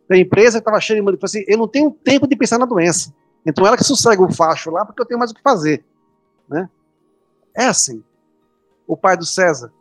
[0.08, 3.14] Tem empresa que estava cheia de assim, eu não tenho tempo de pensar na doença.
[3.44, 5.84] Então ela que sossega o facho lá, porque eu tenho mais o que fazer.
[6.48, 6.68] Né?
[7.54, 8.02] É assim.
[8.86, 9.72] O pai do César,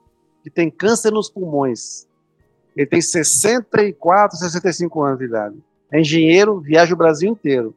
[0.44, 2.08] que tem câncer nos pulmões,
[2.76, 7.76] ele tem 64, 65 anos de idade é engenheiro, viaja o Brasil inteiro.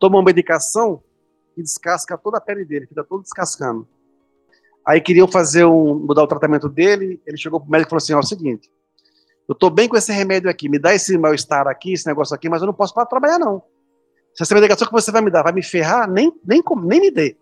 [0.00, 1.00] Toma uma medicação
[1.56, 3.86] e descasca toda a pele dele, fica todo descascando.
[4.84, 8.12] Aí queriam fazer um, mudar o tratamento dele, ele chegou pro médico e falou assim,
[8.12, 8.68] ó, é o seguinte,
[9.48, 12.48] eu tô bem com esse remédio aqui, me dá esse mal-estar aqui, esse negócio aqui,
[12.48, 13.62] mas eu não posso parar de trabalhar não.
[14.34, 17.10] Se essa medicação que você vai me dar vai me ferrar, nem, nem, nem me
[17.12, 17.36] dê.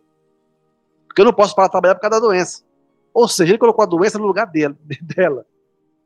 [1.06, 2.62] Porque eu não posso parar de trabalhar por causa da doença.
[3.14, 5.46] Ou seja, ele colocou a doença no lugar dele, dela.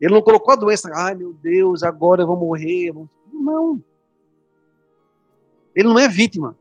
[0.01, 2.93] Ele não colocou a doença, ai meu Deus, agora eu vou morrer.
[3.33, 3.83] Não.
[5.75, 6.57] Ele não é vítima.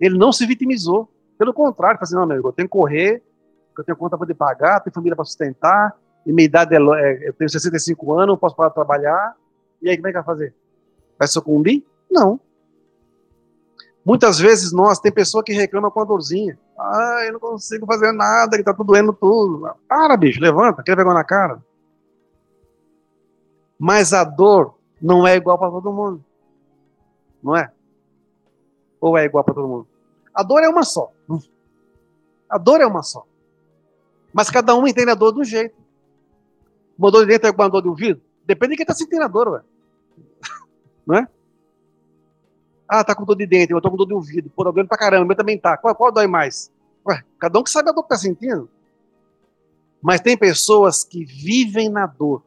[0.00, 1.08] Ele não se vitimizou.
[1.36, 3.22] Pelo contrário, falou assim, não, meu eu tenho que correr,
[3.76, 7.32] eu tenho conta para pagar, tenho família para sustentar, e minha idade é, é, eu
[7.32, 9.36] tenho 65 anos, não posso parar de trabalhar.
[9.80, 10.54] E aí, como é que vai fazer?
[11.18, 11.86] Vai sucumbir?
[12.10, 12.40] Não.
[14.04, 16.58] Muitas vezes nós, tem pessoa que reclama com a dorzinha.
[16.78, 19.68] Ah, eu não consigo fazer nada, que tá tudo doendo tudo.
[19.88, 21.60] Para, bicho, levanta, quer vergonha na cara.
[23.78, 26.24] Mas a dor não é igual para todo mundo.
[27.42, 27.72] Não é?
[29.00, 29.88] Ou é igual para todo mundo?
[30.32, 31.10] A dor é uma só.
[32.48, 33.26] A dor é uma só.
[34.32, 35.76] Mas cada um entende a dor de um jeito.
[36.96, 38.20] Uma dor de dentro é igual a dor de ouvido?
[38.44, 39.62] Depende de quem está sentindo a dor, ué.
[41.06, 41.28] Não é?
[42.88, 44.50] Ah, tá com dor de dente, eu tô com dor de ouvido.
[44.50, 45.76] Pô, tá doendo pra caramba, meu também tá.
[45.76, 46.72] Qual, qual dói mais?
[47.06, 48.68] Ué, cada um que sabe a dor que tá sentindo.
[50.00, 52.42] Mas tem pessoas que vivem na dor.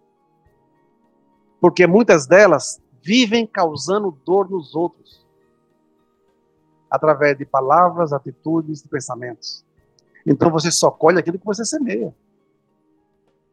[1.60, 5.26] Porque muitas delas vivem causando dor nos outros.
[6.90, 9.64] Através de palavras, atitudes pensamentos.
[10.26, 12.14] Então você só colhe aquilo que você semeia.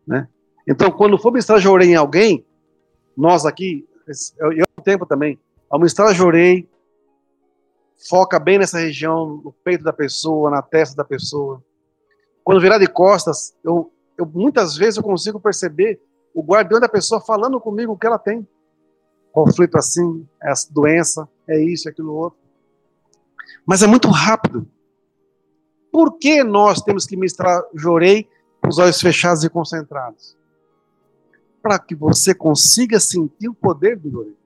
[0.07, 0.27] Né?
[0.66, 2.44] Então, quando for ministrar jorei em alguém,
[3.16, 3.87] nós aqui,
[4.38, 6.68] eu, eu tempo também, ao ministrar jorei,
[7.98, 11.62] foca bem nessa região, no peito da pessoa, na testa da pessoa.
[12.44, 16.00] Quando virar de costas, eu, eu muitas vezes eu consigo perceber
[16.34, 18.46] o guardião da pessoa falando comigo o que ela tem.
[19.32, 22.38] Conflito assim, é essa doença, é isso, é aquilo outro.
[23.66, 24.66] Mas é muito rápido.
[25.90, 28.28] Por que nós temos que ministrar jorei
[28.62, 30.37] com os olhos fechados e concentrados?
[31.61, 34.38] Para que você consiga sentir o poder do jorei.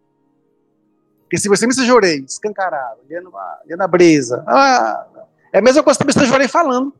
[1.32, 3.22] Porque se você me jorei, escancarado, ia,
[3.66, 5.06] ia na brisa, ah,
[5.50, 6.92] é a mesma coisa que você jorei falando.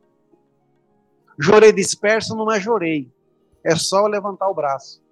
[1.38, 3.12] Jorei disperso não é jorei.
[3.62, 5.02] É só levantar o braço.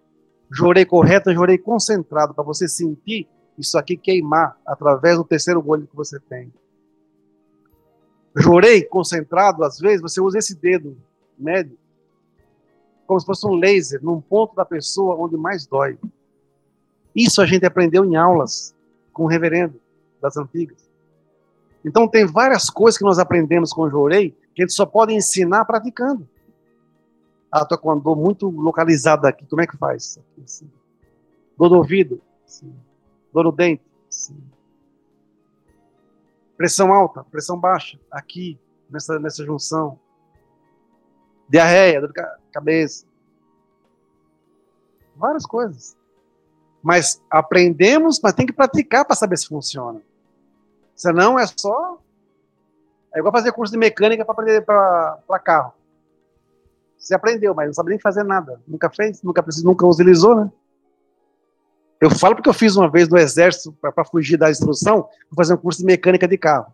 [0.50, 3.28] Jorei correto, jorei concentrado, para você sentir
[3.58, 6.50] isso aqui queimar através do terceiro olho que você tem.
[8.34, 10.96] Jorei concentrado, às vezes, você usa esse dedo
[11.38, 11.76] médio,
[13.06, 15.98] como se fosse um laser, num ponto da pessoa onde mais dói.
[17.14, 18.74] Isso a gente aprendeu em aulas
[19.20, 19.78] com o reverendo
[20.18, 20.88] das antigas.
[21.84, 25.12] Então tem várias coisas que nós aprendemos com o Jorei que a gente só pode
[25.12, 26.26] ensinar praticando.
[27.52, 30.18] Ah, tô com dor muito localizada aqui, como é que faz?
[31.58, 32.74] Dor no ouvido, assim.
[33.30, 34.42] dor no dente, assim.
[36.56, 39.98] pressão alta, pressão baixa, aqui, nessa, nessa junção.
[41.46, 43.04] Diarreia, dor de cabeça.
[45.14, 45.99] Várias coisas.
[46.82, 50.00] Mas aprendemos, mas tem que praticar para saber se funciona.
[50.94, 51.98] Senão é só.
[53.14, 55.72] É igual fazer curso de mecânica para aprender para carro.
[56.98, 58.60] Você aprendeu, mas não sabe nem fazer nada.
[58.68, 60.52] Nunca fez, nunca precisou, nunca utilizou, né?
[62.00, 65.58] Eu falo porque eu fiz uma vez no exército para fugir da instrução, fazer um
[65.58, 66.72] curso de mecânica de carro.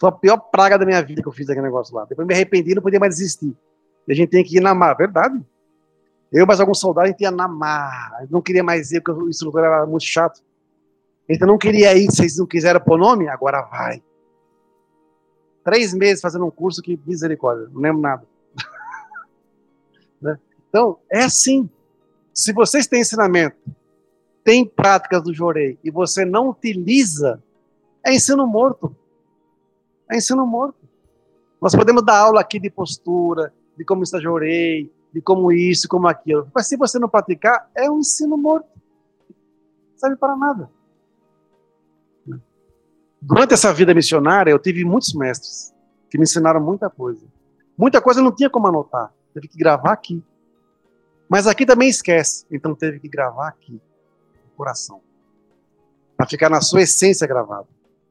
[0.00, 2.04] Foi a pior praga da minha vida que eu fiz aquele negócio lá.
[2.06, 3.54] Depois me arrependi, não podia mais desistir.
[4.06, 5.38] E a gente tem que ir na mar, verdade.
[6.34, 8.26] Eu, mas alguns soldados, a gente ia na mar.
[8.28, 10.42] Não queria mais ir, porque o instrutor era muito chato.
[11.28, 13.28] Então não queria ir, vocês não quiseram pôr nome?
[13.28, 14.02] Agora vai.
[15.62, 18.26] Três meses fazendo um curso que misericórdia, não lembro nada.
[20.20, 20.36] né?
[20.68, 21.70] Então, é assim.
[22.32, 23.56] Se vocês têm ensinamento,
[24.42, 27.40] tem práticas do Jorei, e você não utiliza,
[28.04, 28.94] é ensino morto.
[30.10, 30.76] É ensino morto.
[31.60, 36.08] Nós podemos dar aula aqui de postura, de como está Jorei, de como isso, como
[36.08, 36.50] aquilo.
[36.52, 38.68] Mas se você não praticar, é um ensino morto.
[39.30, 40.68] Não serve para nada.
[43.22, 45.72] Durante essa vida missionária, eu tive muitos mestres
[46.10, 47.24] que me ensinaram muita coisa.
[47.78, 50.22] Muita coisa não tinha como anotar, teve que gravar aqui.
[51.28, 55.00] Mas aqui também esquece, então teve que gravar aqui, no coração.
[56.16, 57.68] Para ficar na sua essência gravado.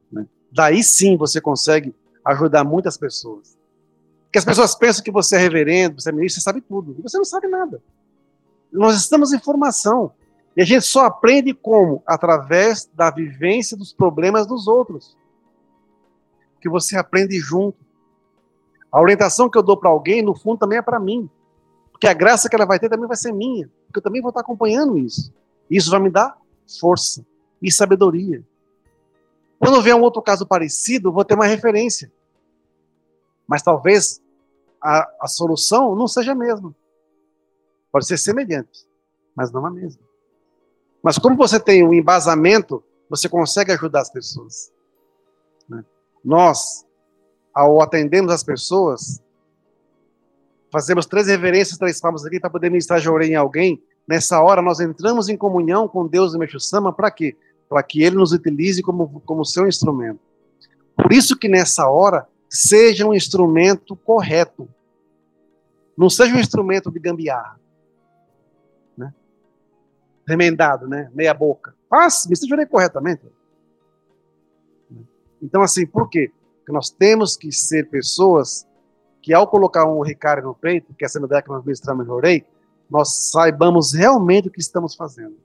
[0.09, 0.25] Né?
[0.51, 1.93] Daí sim você consegue
[2.25, 3.57] ajudar muitas pessoas.
[4.33, 6.95] Porque as pessoas pensam que você é reverendo, você é ministro, você sabe tudo.
[6.97, 7.79] E você não sabe nada.
[8.71, 10.11] Nós estamos em formação.
[10.57, 12.01] E a gente só aprende como?
[12.03, 15.15] Através da vivência dos problemas dos outros.
[16.59, 17.77] Que você aprende junto.
[18.91, 21.29] A orientação que eu dou para alguém, no fundo, também é para mim.
[21.91, 23.69] Porque a graça que ela vai ter também vai ser minha.
[23.85, 25.31] Porque eu também vou estar acompanhando isso.
[25.69, 26.35] Isso vai me dar
[26.79, 27.23] força
[27.61, 28.43] e sabedoria.
[29.59, 32.11] Quando vier um outro caso parecido, vou ter uma referência.
[33.47, 34.22] Mas talvez
[34.83, 36.75] a, a solução não seja a mesma.
[37.91, 38.85] Pode ser semelhante,
[39.35, 40.01] mas não a mesma.
[41.01, 44.71] Mas como você tem um embasamento, você consegue ajudar as pessoas.
[45.69, 45.85] Né?
[46.23, 46.85] Nós,
[47.53, 49.21] ao atendermos as pessoas,
[50.71, 53.81] fazemos três reverências, três palmas aqui para poder ministrar Jorei em alguém.
[54.07, 57.37] Nessa hora, nós entramos em comunhão com Deus e Meixo Sama para quê?
[57.69, 60.19] Para que Ele nos utilize como, como seu instrumento.
[60.95, 64.69] Por isso que nessa hora, seja um instrumento correto.
[65.97, 67.59] Não seja um instrumento de gambiarra.
[68.95, 69.11] Né?
[70.27, 71.09] Remendado, né?
[71.15, 71.73] Meia boca.
[71.89, 73.23] Faça, me Jorei corretamente.
[75.41, 76.31] Então, assim, por quê?
[76.59, 78.67] Porque nós temos que ser pessoas
[79.21, 82.13] que ao colocar um Ricardo no peito, que é essa ideia que nós ministramos no
[82.13, 82.45] Orei,
[82.89, 85.37] nós saibamos realmente o que estamos fazendo.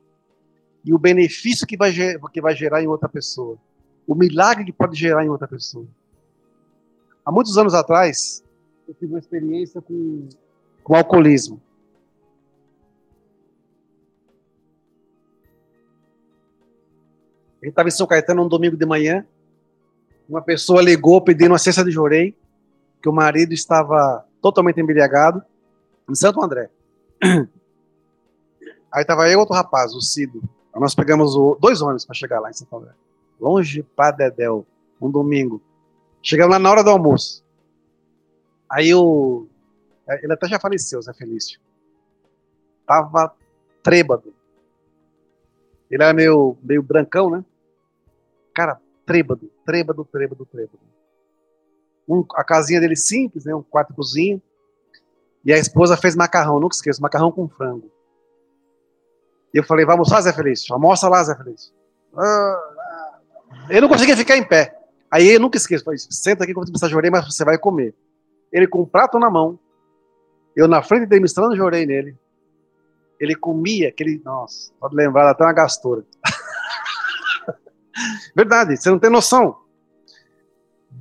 [0.84, 1.92] E o benefício que vai,
[2.32, 3.56] que vai gerar em outra pessoa.
[4.06, 5.86] O milagre que pode gerar em outra pessoa.
[7.28, 8.42] Há muitos anos atrás,
[8.88, 10.26] eu tive uma experiência com,
[10.82, 11.60] com alcoolismo.
[17.60, 19.26] A gente estava em São Caetano um domingo de manhã.
[20.26, 22.34] Uma pessoa ligou pedindo uma cesta de jorei
[23.02, 25.42] que o marido estava totalmente embriagado
[26.08, 26.70] em Santo André.
[28.90, 30.42] Aí estava eu e outro rapaz, o Cido.
[30.74, 32.92] Nós pegamos o, dois ônibus para chegar lá em Santo André.
[33.38, 34.66] Longe para Dedéu,
[34.98, 35.60] um domingo.
[36.22, 37.44] Chegamos lá na hora do almoço.
[38.70, 39.46] Aí o.
[40.22, 41.60] Ele até já faleceu, Zé Felício.
[42.86, 43.34] Tava
[43.82, 44.34] trêbado.
[45.90, 47.44] Ele era meio, meio brancão, né?
[48.54, 50.88] Cara, trêbado, trêbado, trêbado, trêbado
[52.08, 54.40] um, a casinha dele simples, né, um quarto cozinha.
[55.44, 57.90] E a esposa fez macarrão, nunca esqueço, macarrão com frango.
[59.52, 61.72] E eu falei, vamos lá, Zé Felício, almoça lá, Zé Felício.
[62.16, 63.20] Ah,
[63.70, 64.77] eu não conseguia ficar em pé.
[65.10, 67.58] Aí eu nunca esqueço, falei, senta aqui que eu vou te jorei, mas você vai
[67.58, 67.94] comer.
[68.52, 69.58] Ele com o prato na mão,
[70.54, 72.16] eu na frente dele ministrando jorei nele.
[73.18, 76.04] Ele comia aquele, nossa, pode lembrar até uma gastura.
[78.34, 79.56] Verdade, você não tem noção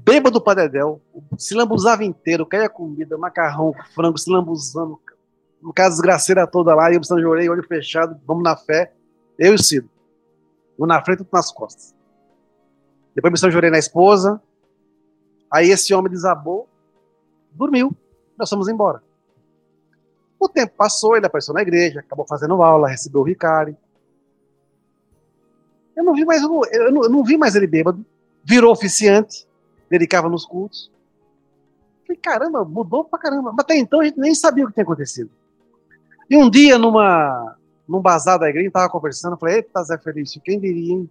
[0.08, 1.02] bêbado para Dedéu,
[1.38, 4.98] se lambuzava inteiro, caía comida, macarrão, frango, se lambuzando,
[5.62, 8.94] no caso, desgraceira toda lá, e eu de orelha, olho fechado, vamos na fé,
[9.38, 9.90] eu e o Cido.
[10.80, 11.94] Um na frente, outro nas costas.
[13.18, 14.40] Depois me chorei na esposa,
[15.50, 16.70] aí esse homem desabou,
[17.52, 17.92] dormiu,
[18.38, 19.02] nós fomos embora.
[20.40, 23.76] O tempo passou, ele apareceu na igreja, acabou fazendo aula, recebeu o Ricari.
[25.96, 28.06] Eu não vi mais, eu não, eu não vi mais ele bêbado,
[28.44, 29.48] virou oficiante,
[29.90, 30.92] dedicava nos cultos.
[32.06, 33.52] Falei, caramba, mudou pra caramba.
[33.52, 35.32] Mas até então a gente nem sabia o que tinha acontecido.
[36.30, 37.58] E um dia, numa,
[37.90, 41.10] num bazar da igreja, a gente tava conversando, falei, eita, Zé Felício, quem diria, hein?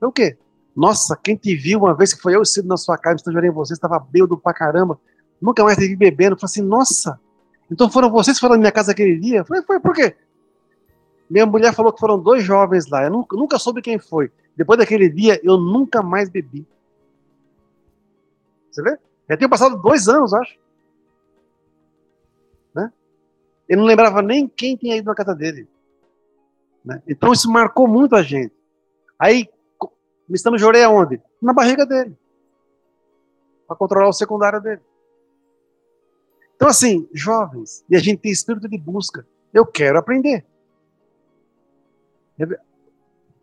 [0.00, 0.36] Foi o quê?
[0.78, 3.52] Nossa, quem te viu uma vez que foi eu cedo na sua casa, estagiário em
[3.52, 4.96] você, estava bêbado pra caramba,
[5.42, 6.36] nunca mais te vi bebendo.
[6.36, 7.18] Falei assim, nossa,
[7.68, 9.44] então foram vocês que foram na minha casa aquele dia?
[9.44, 10.14] Falei, foi por quê?
[11.28, 14.30] Minha mulher falou que foram dois jovens lá, eu nunca, nunca soube quem foi.
[14.56, 16.64] Depois daquele dia, eu nunca mais bebi.
[18.70, 18.96] Você vê?
[19.28, 20.56] Já tinha passado dois anos, acho.
[22.72, 22.92] Né?
[23.68, 25.66] Ele não lembrava nem quem tinha ido na casa dele.
[26.84, 27.02] Né?
[27.04, 28.54] Então isso marcou muito a gente.
[29.18, 29.48] Aí,
[30.34, 31.20] estamos jorei aonde?
[31.40, 32.16] Na barriga dele.
[33.66, 34.80] Para controlar o secundário dele.
[36.56, 39.26] Então, assim, jovens, e a gente tem espírito de busca.
[39.52, 40.44] Eu quero aprender.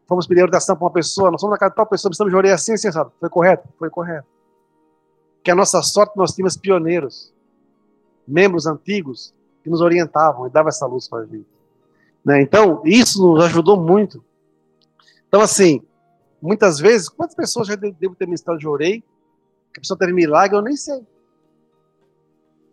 [0.07, 2.51] Fomos pedir orientação para uma pessoa, nós somos na casa de tal pessoa, estamos jorei
[2.51, 3.11] assim, assim, sabe?
[3.19, 3.67] Foi correto?
[3.79, 4.35] Foi correto
[5.45, 7.31] que a nossa sorte nós tínhamos pioneiros,
[8.27, 9.31] membros antigos
[9.63, 11.45] que nos orientavam e davam essa luz para a gente.
[12.25, 12.41] Né?
[12.41, 14.25] Então, isso nos ajudou muito.
[15.27, 15.83] Então, assim,
[16.41, 19.01] muitas vezes, quantas pessoas já devo ter ministrado de orei,
[19.73, 21.05] que a pessoa teve milagre, eu nem sei.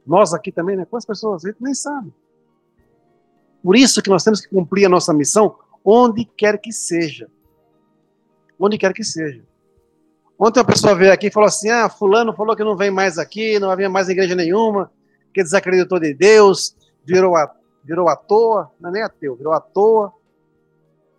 [0.07, 0.85] Nós aqui também, né?
[0.85, 1.45] Quantas pessoas?
[1.45, 2.13] A gente nem sabe.
[3.63, 7.29] Por isso que nós temos que cumprir a nossa missão onde quer que seja.
[8.59, 9.43] Onde quer que seja.
[10.39, 13.19] Ontem uma pessoa veio aqui e falou assim: ah, Fulano falou que não vem mais
[13.19, 14.91] aqui, não havia mais igreja nenhuma,
[15.33, 17.53] que desacreditou de Deus, virou a,
[17.85, 20.13] virou à toa, não é nem ateu, virou à toa,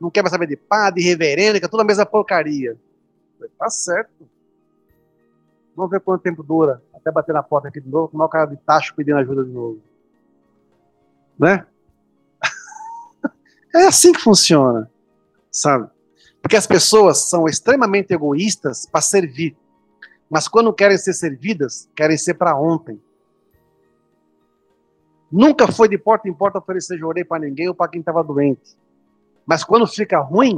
[0.03, 2.77] não quer mais saber de padre, de reverendo, que é toda a mesma porcaria.
[3.37, 4.29] Falei, tá certo.
[5.73, 8.45] Vamos ver quanto tempo dura até bater na porta aqui de novo, com o cara
[8.45, 9.81] de tacho pedindo ajuda de novo.
[11.39, 11.65] Né?
[13.73, 14.91] é assim que funciona,
[15.49, 15.89] sabe?
[16.41, 19.55] Porque as pessoas são extremamente egoístas para servir.
[20.29, 23.01] Mas quando querem ser servidas, querem ser para ontem.
[25.31, 28.82] Nunca foi de porta em porta oferecer jorei para ninguém ou para quem estava doente.
[29.45, 30.55] Mas quando fica ruim,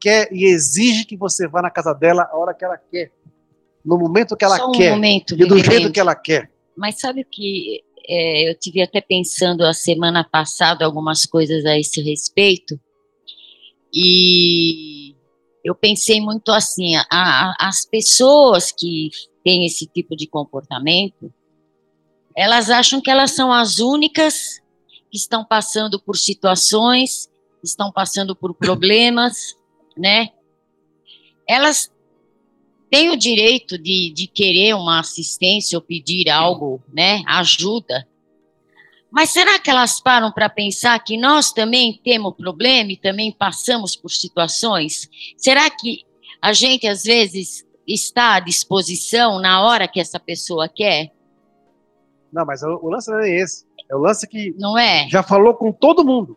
[0.00, 3.10] quer e exige que você vá na casa dela a hora que ela quer,
[3.84, 6.50] no momento que ela um quer momento, e do jeito que ela quer.
[6.76, 11.78] Mas sabe o que é, eu tive até pensando a semana passada algumas coisas a
[11.78, 12.78] esse respeito
[13.92, 15.14] e
[15.64, 19.10] eu pensei muito assim, a- a- as pessoas que
[19.42, 21.32] têm esse tipo de comportamento,
[22.36, 24.60] elas acham que elas são as únicas
[25.10, 27.30] que estão passando por situações,
[27.64, 29.56] estão passando por problemas,
[29.96, 30.30] né?
[31.48, 31.92] Elas
[32.90, 37.22] têm o direito de, de querer uma assistência ou pedir algo, né?
[37.26, 38.06] Ajuda.
[39.10, 43.94] Mas será que elas param para pensar que nós também temos problema e também passamos
[43.94, 45.08] por situações?
[45.36, 46.04] Será que
[46.42, 51.12] a gente, às vezes, está à disposição na hora que essa pessoa quer?
[52.32, 53.64] Não, mas o, o lance não é esse.
[53.88, 55.08] É o lance que Não é?
[55.08, 56.36] já falou com todo mundo.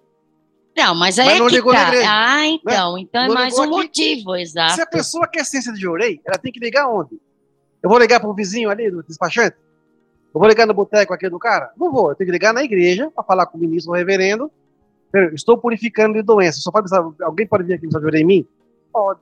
[0.77, 1.87] Não, mas aí Mas é não que ligou na tá.
[1.87, 2.13] igreja, né?
[2.13, 2.97] Ah, então.
[2.99, 3.71] Então é Não mais um aqui.
[3.71, 4.75] motivo, exato.
[4.75, 7.19] Se a pessoa quer ciência de orei, ela tem que ligar onde?
[7.81, 9.57] Eu vou ligar para um vizinho ali, do despachante?
[10.33, 11.71] Eu vou ligar no boteco aqui do cara?
[11.75, 12.11] Não vou.
[12.11, 14.51] Eu tenho que ligar na igreja para falar com o ministro, o reverendo.
[15.33, 16.59] Estou purificando de doença.
[16.59, 18.47] Só pode alguém pode vir aqui precisar de orei em mim?
[18.93, 19.21] Pode.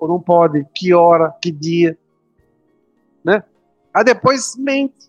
[0.00, 0.66] Ou não pode?
[0.74, 1.32] Que hora?
[1.40, 1.96] Que dia?
[3.24, 3.44] Né?
[3.94, 5.08] Aí depois mente.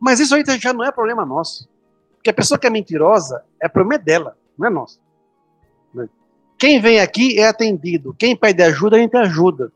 [0.00, 1.68] Mas isso aí já não é problema nosso.
[2.16, 5.00] Porque a pessoa que é mentirosa é problema dela, não é nosso.
[5.94, 6.08] Né?
[6.58, 8.14] Quem vem aqui é atendido.
[8.18, 9.72] Quem pede ajuda, a gente ajuda.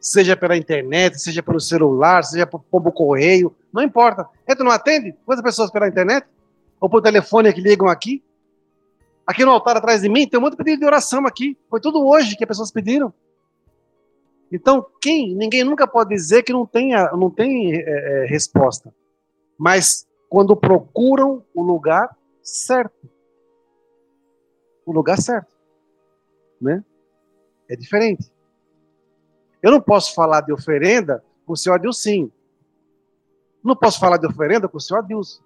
[0.00, 4.28] Seja pela internet, seja pelo celular, seja por pombo correio, não importa.
[4.48, 5.14] Entra não atende?
[5.26, 6.26] Quantas pessoas pela internet?
[6.80, 8.22] Ou por telefone que ligam aqui?
[9.26, 11.58] Aqui no altar atrás de mim tem um monte de pedido de oração aqui.
[11.68, 13.12] Foi tudo hoje que as pessoas pediram.
[14.50, 15.34] Então, quem?
[15.34, 18.94] Ninguém nunca pode dizer que não tem, não tem é, é, resposta.
[19.58, 23.08] Mas quando procuram o lugar certo.
[24.88, 25.52] O lugar certo.
[26.58, 26.82] Né?
[27.68, 28.32] É diferente.
[29.62, 32.32] Eu não posso falar de oferenda com o senhor Adilcinho.
[33.62, 35.42] Não posso falar de oferenda com o senhor Adilson.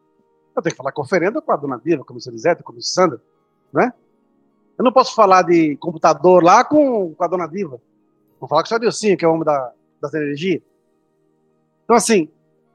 [0.55, 2.73] Eu tenho que falar com oferenda com a dona Diva, com a senhor Lisete, com
[2.73, 3.21] a Sandra.
[3.73, 3.93] Né?
[4.79, 7.81] Eu não posso falar de computador lá com, com a dona Diva.
[8.39, 10.63] Vou falar com o senhor Adilcinho, que é o homem da, das energias.
[11.83, 12.29] Então, assim,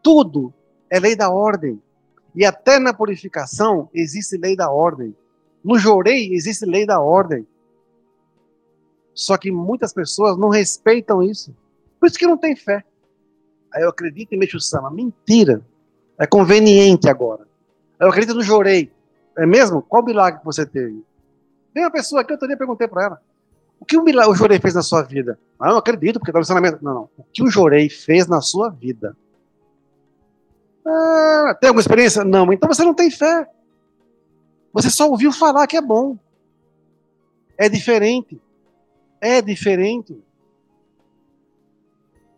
[0.04, 0.54] tudo
[0.90, 1.82] é lei da ordem.
[2.36, 5.16] E até na purificação existe lei da ordem.
[5.68, 7.46] No jorei existe lei da ordem.
[9.14, 11.54] Só que muitas pessoas não respeitam isso.
[12.00, 12.86] Por isso que não tem fé.
[13.74, 14.90] Aí eu acredito em Meixo Sama.
[14.90, 15.62] Mentira.
[16.18, 17.46] É conveniente agora.
[18.00, 18.90] Eu acredito no jorei.
[19.38, 19.82] É mesmo?
[19.82, 21.04] Qual milagre que você teve?
[21.74, 23.22] Tem uma pessoa aqui, eu também perguntei para ela.
[23.78, 25.38] O que o, milagre, o jorei fez na sua vida?
[25.60, 26.82] Ah, não acredito, porque está no ensinamento.
[26.82, 27.10] Não, não.
[27.18, 29.18] O que o jorei fez na sua vida?
[30.86, 32.24] Ah, tem alguma experiência?
[32.24, 32.54] Não.
[32.54, 33.50] Então você não tem fé.
[34.74, 36.18] Você só ouviu falar que é bom.
[37.58, 38.40] É diferente.
[39.20, 40.22] É diferente.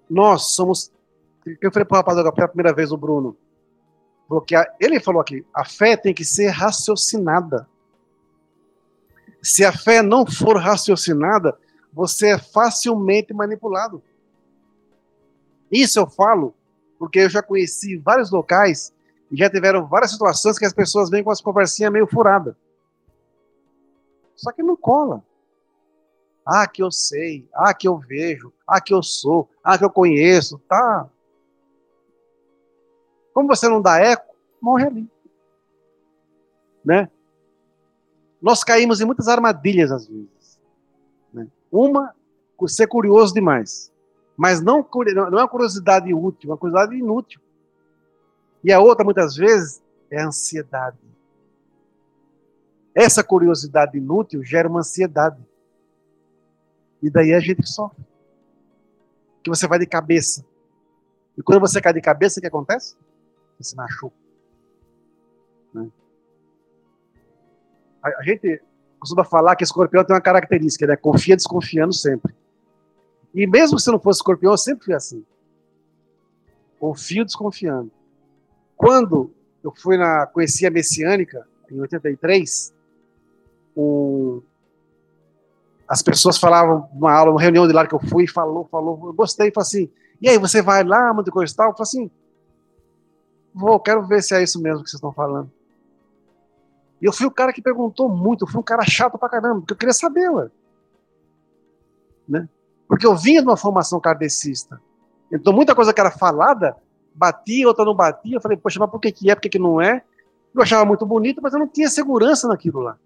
[0.09, 0.91] Nós somos.
[1.61, 3.35] Eu falei para o rapaz agora, pela primeira vez, o Bruno.
[4.27, 7.67] Porque a, ele falou aqui: a fé tem que ser raciocinada.
[9.41, 11.57] Se a fé não for raciocinada,
[11.91, 14.01] você é facilmente manipulado.
[15.71, 16.53] Isso eu falo
[16.97, 18.93] porque eu já conheci vários locais
[19.31, 22.55] e já tiveram várias situações que as pessoas vêm com as conversinhas meio furadas.
[24.35, 25.23] Só que não cola.
[26.45, 27.47] Ah, que eu sei.
[27.53, 28.51] Ah, que eu vejo.
[28.65, 29.49] Ah, que eu sou.
[29.63, 30.57] Ah, que eu conheço.
[30.67, 31.07] Tá.
[33.33, 35.11] Como você não dá eco, morre ali.
[36.83, 37.09] Né?
[38.41, 40.59] Nós caímos em muitas armadilhas às vezes.
[41.31, 41.47] Né?
[41.71, 42.15] Uma,
[42.67, 43.91] ser curioso demais.
[44.35, 44.87] Mas não,
[45.31, 47.41] não é uma curiosidade útil, é uma curiosidade inútil.
[48.63, 49.81] E a outra, muitas vezes,
[50.11, 50.97] é a ansiedade.
[52.93, 55.41] Essa curiosidade inútil gera uma ansiedade.
[57.01, 58.03] E daí a gente sofre.
[59.43, 60.45] Que você vai de cabeça.
[61.37, 62.97] E quando você cai de cabeça, o que acontece?
[63.57, 64.15] Você se machuca.
[65.73, 65.89] Né?
[68.03, 68.61] A, gente
[68.99, 72.35] costuma falar que escorpião tem uma característica, ele é confia desconfiando sempre.
[73.33, 75.25] E mesmo se não fosse escorpião, eu sempre fui assim.
[76.77, 77.91] Confio desconfiando.
[78.79, 79.29] Quando
[79.61, 82.73] eu fui na conheci a messiânica em 83,
[83.75, 84.41] um,
[85.85, 89.13] as pessoas falavam numa aula, uma reunião de lá que eu fui, falou, falou, eu
[89.13, 91.71] gostei, falou assim, e aí, você vai lá, muita coisa e tal?
[91.71, 92.11] Eu falei assim,
[93.53, 95.51] vou, quero ver se é isso mesmo que vocês estão falando.
[97.01, 99.59] E eu fui o cara que perguntou muito, eu fui um cara chato pra caramba,
[99.59, 100.49] porque eu queria saber, ué.
[102.29, 102.47] Né?
[102.87, 104.81] Porque eu vinha de uma formação kardecista.
[105.29, 106.77] Então, muita coisa que era falada,
[107.19, 108.37] batia, outra não batia.
[108.37, 110.01] Eu falei, poxa, mas por que, que é, por que, que não é?
[110.55, 112.97] Eu achava muito bonito, mas eu não tinha segurança naquilo lá.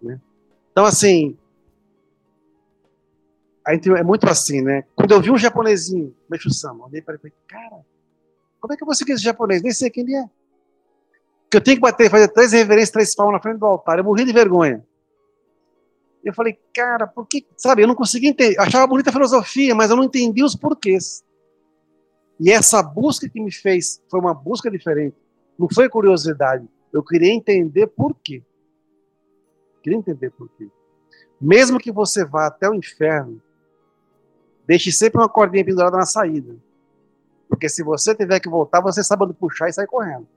[0.00, 0.20] Né?
[0.70, 1.36] Então, assim,
[3.66, 4.84] a gente é muito assim, né?
[4.94, 7.84] Quando eu vi um japonesinho, Meixo Sama, olhei para ele e falei, cara,
[8.60, 9.60] como é que eu vou seguir esse japonês?
[9.60, 10.24] Nem sei quem ele é.
[11.50, 13.98] Que eu tenho que bater, fazer três reverências, três palmas na frente do altar.
[13.98, 14.84] Eu morri de vergonha.
[16.24, 18.56] Eu falei, cara, por que, sabe, eu não conseguia entender.
[18.56, 21.24] Eu achava bonita a filosofia, mas eu não entendi os porquês.
[22.38, 25.16] E essa busca que me fez foi uma busca diferente.
[25.58, 26.68] Não foi curiosidade.
[26.92, 28.42] Eu queria entender por quê.
[29.82, 30.68] Queria entender por quê.
[31.40, 33.40] Mesmo que você vá até o inferno,
[34.66, 36.56] deixe sempre uma cordinha pendurada na saída.
[37.48, 40.28] Porque se você tiver que voltar, você sabe onde puxar e sair correndo.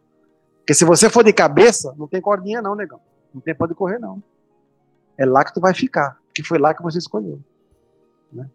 [0.60, 3.00] Porque se você for de cabeça, não tem cordinha não, negão.
[3.34, 4.24] Não tem pra onde correr, não.
[5.18, 7.40] É lá que tu vai ficar, porque foi lá que você escolheu.
[8.32, 8.50] Né?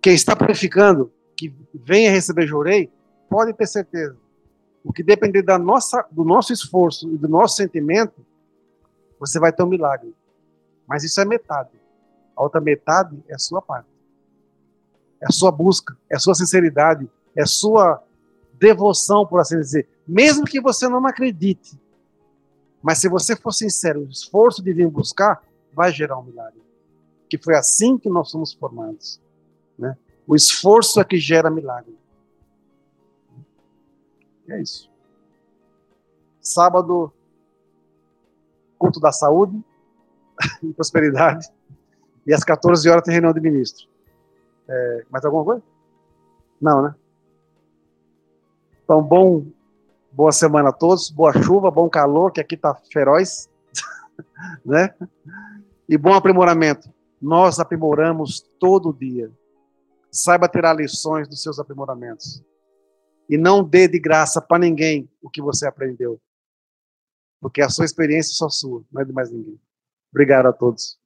[0.00, 2.90] Quem está purificando, que venha receber jurei,
[3.28, 4.16] pode ter certeza.
[4.82, 8.24] O que depender da nossa, do nosso esforço e do nosso sentimento,
[9.18, 10.14] você vai ter um milagre.
[10.86, 11.70] Mas isso é metade.
[12.36, 13.88] A outra metade é a sua parte.
[15.20, 18.02] É a sua busca, é a sua sinceridade, é a sua
[18.54, 19.88] devoção, por assim dizer.
[20.06, 21.78] Mesmo que você não acredite.
[22.82, 26.62] Mas se você for sincero, o esforço de vir buscar vai gerar um milagre.
[27.28, 29.20] Que foi assim que nós somos formados.
[29.76, 29.96] Né?
[30.26, 31.96] O esforço é que gera milagre.
[34.48, 34.90] É isso.
[36.40, 37.12] Sábado,
[38.78, 39.62] culto da saúde
[40.62, 41.48] e prosperidade.
[42.26, 43.86] E às 14 horas tem reunião de ministro.
[44.68, 45.62] É, mais alguma coisa?
[46.60, 46.94] Não, né?
[48.84, 49.46] Então, bom,
[50.10, 53.48] boa semana a todos, boa chuva, bom calor, que aqui está feroz,
[54.64, 54.94] né?
[55.88, 56.92] E bom aprimoramento.
[57.20, 59.30] Nós aprimoramos todo dia.
[60.10, 62.42] Saiba tirar lições dos seus aprimoramentos.
[63.28, 66.20] E não dê de graça para ninguém o que você aprendeu.
[67.40, 69.60] Porque a sua experiência é só sua, não é de mais ninguém.
[70.10, 70.98] Obrigado a todos.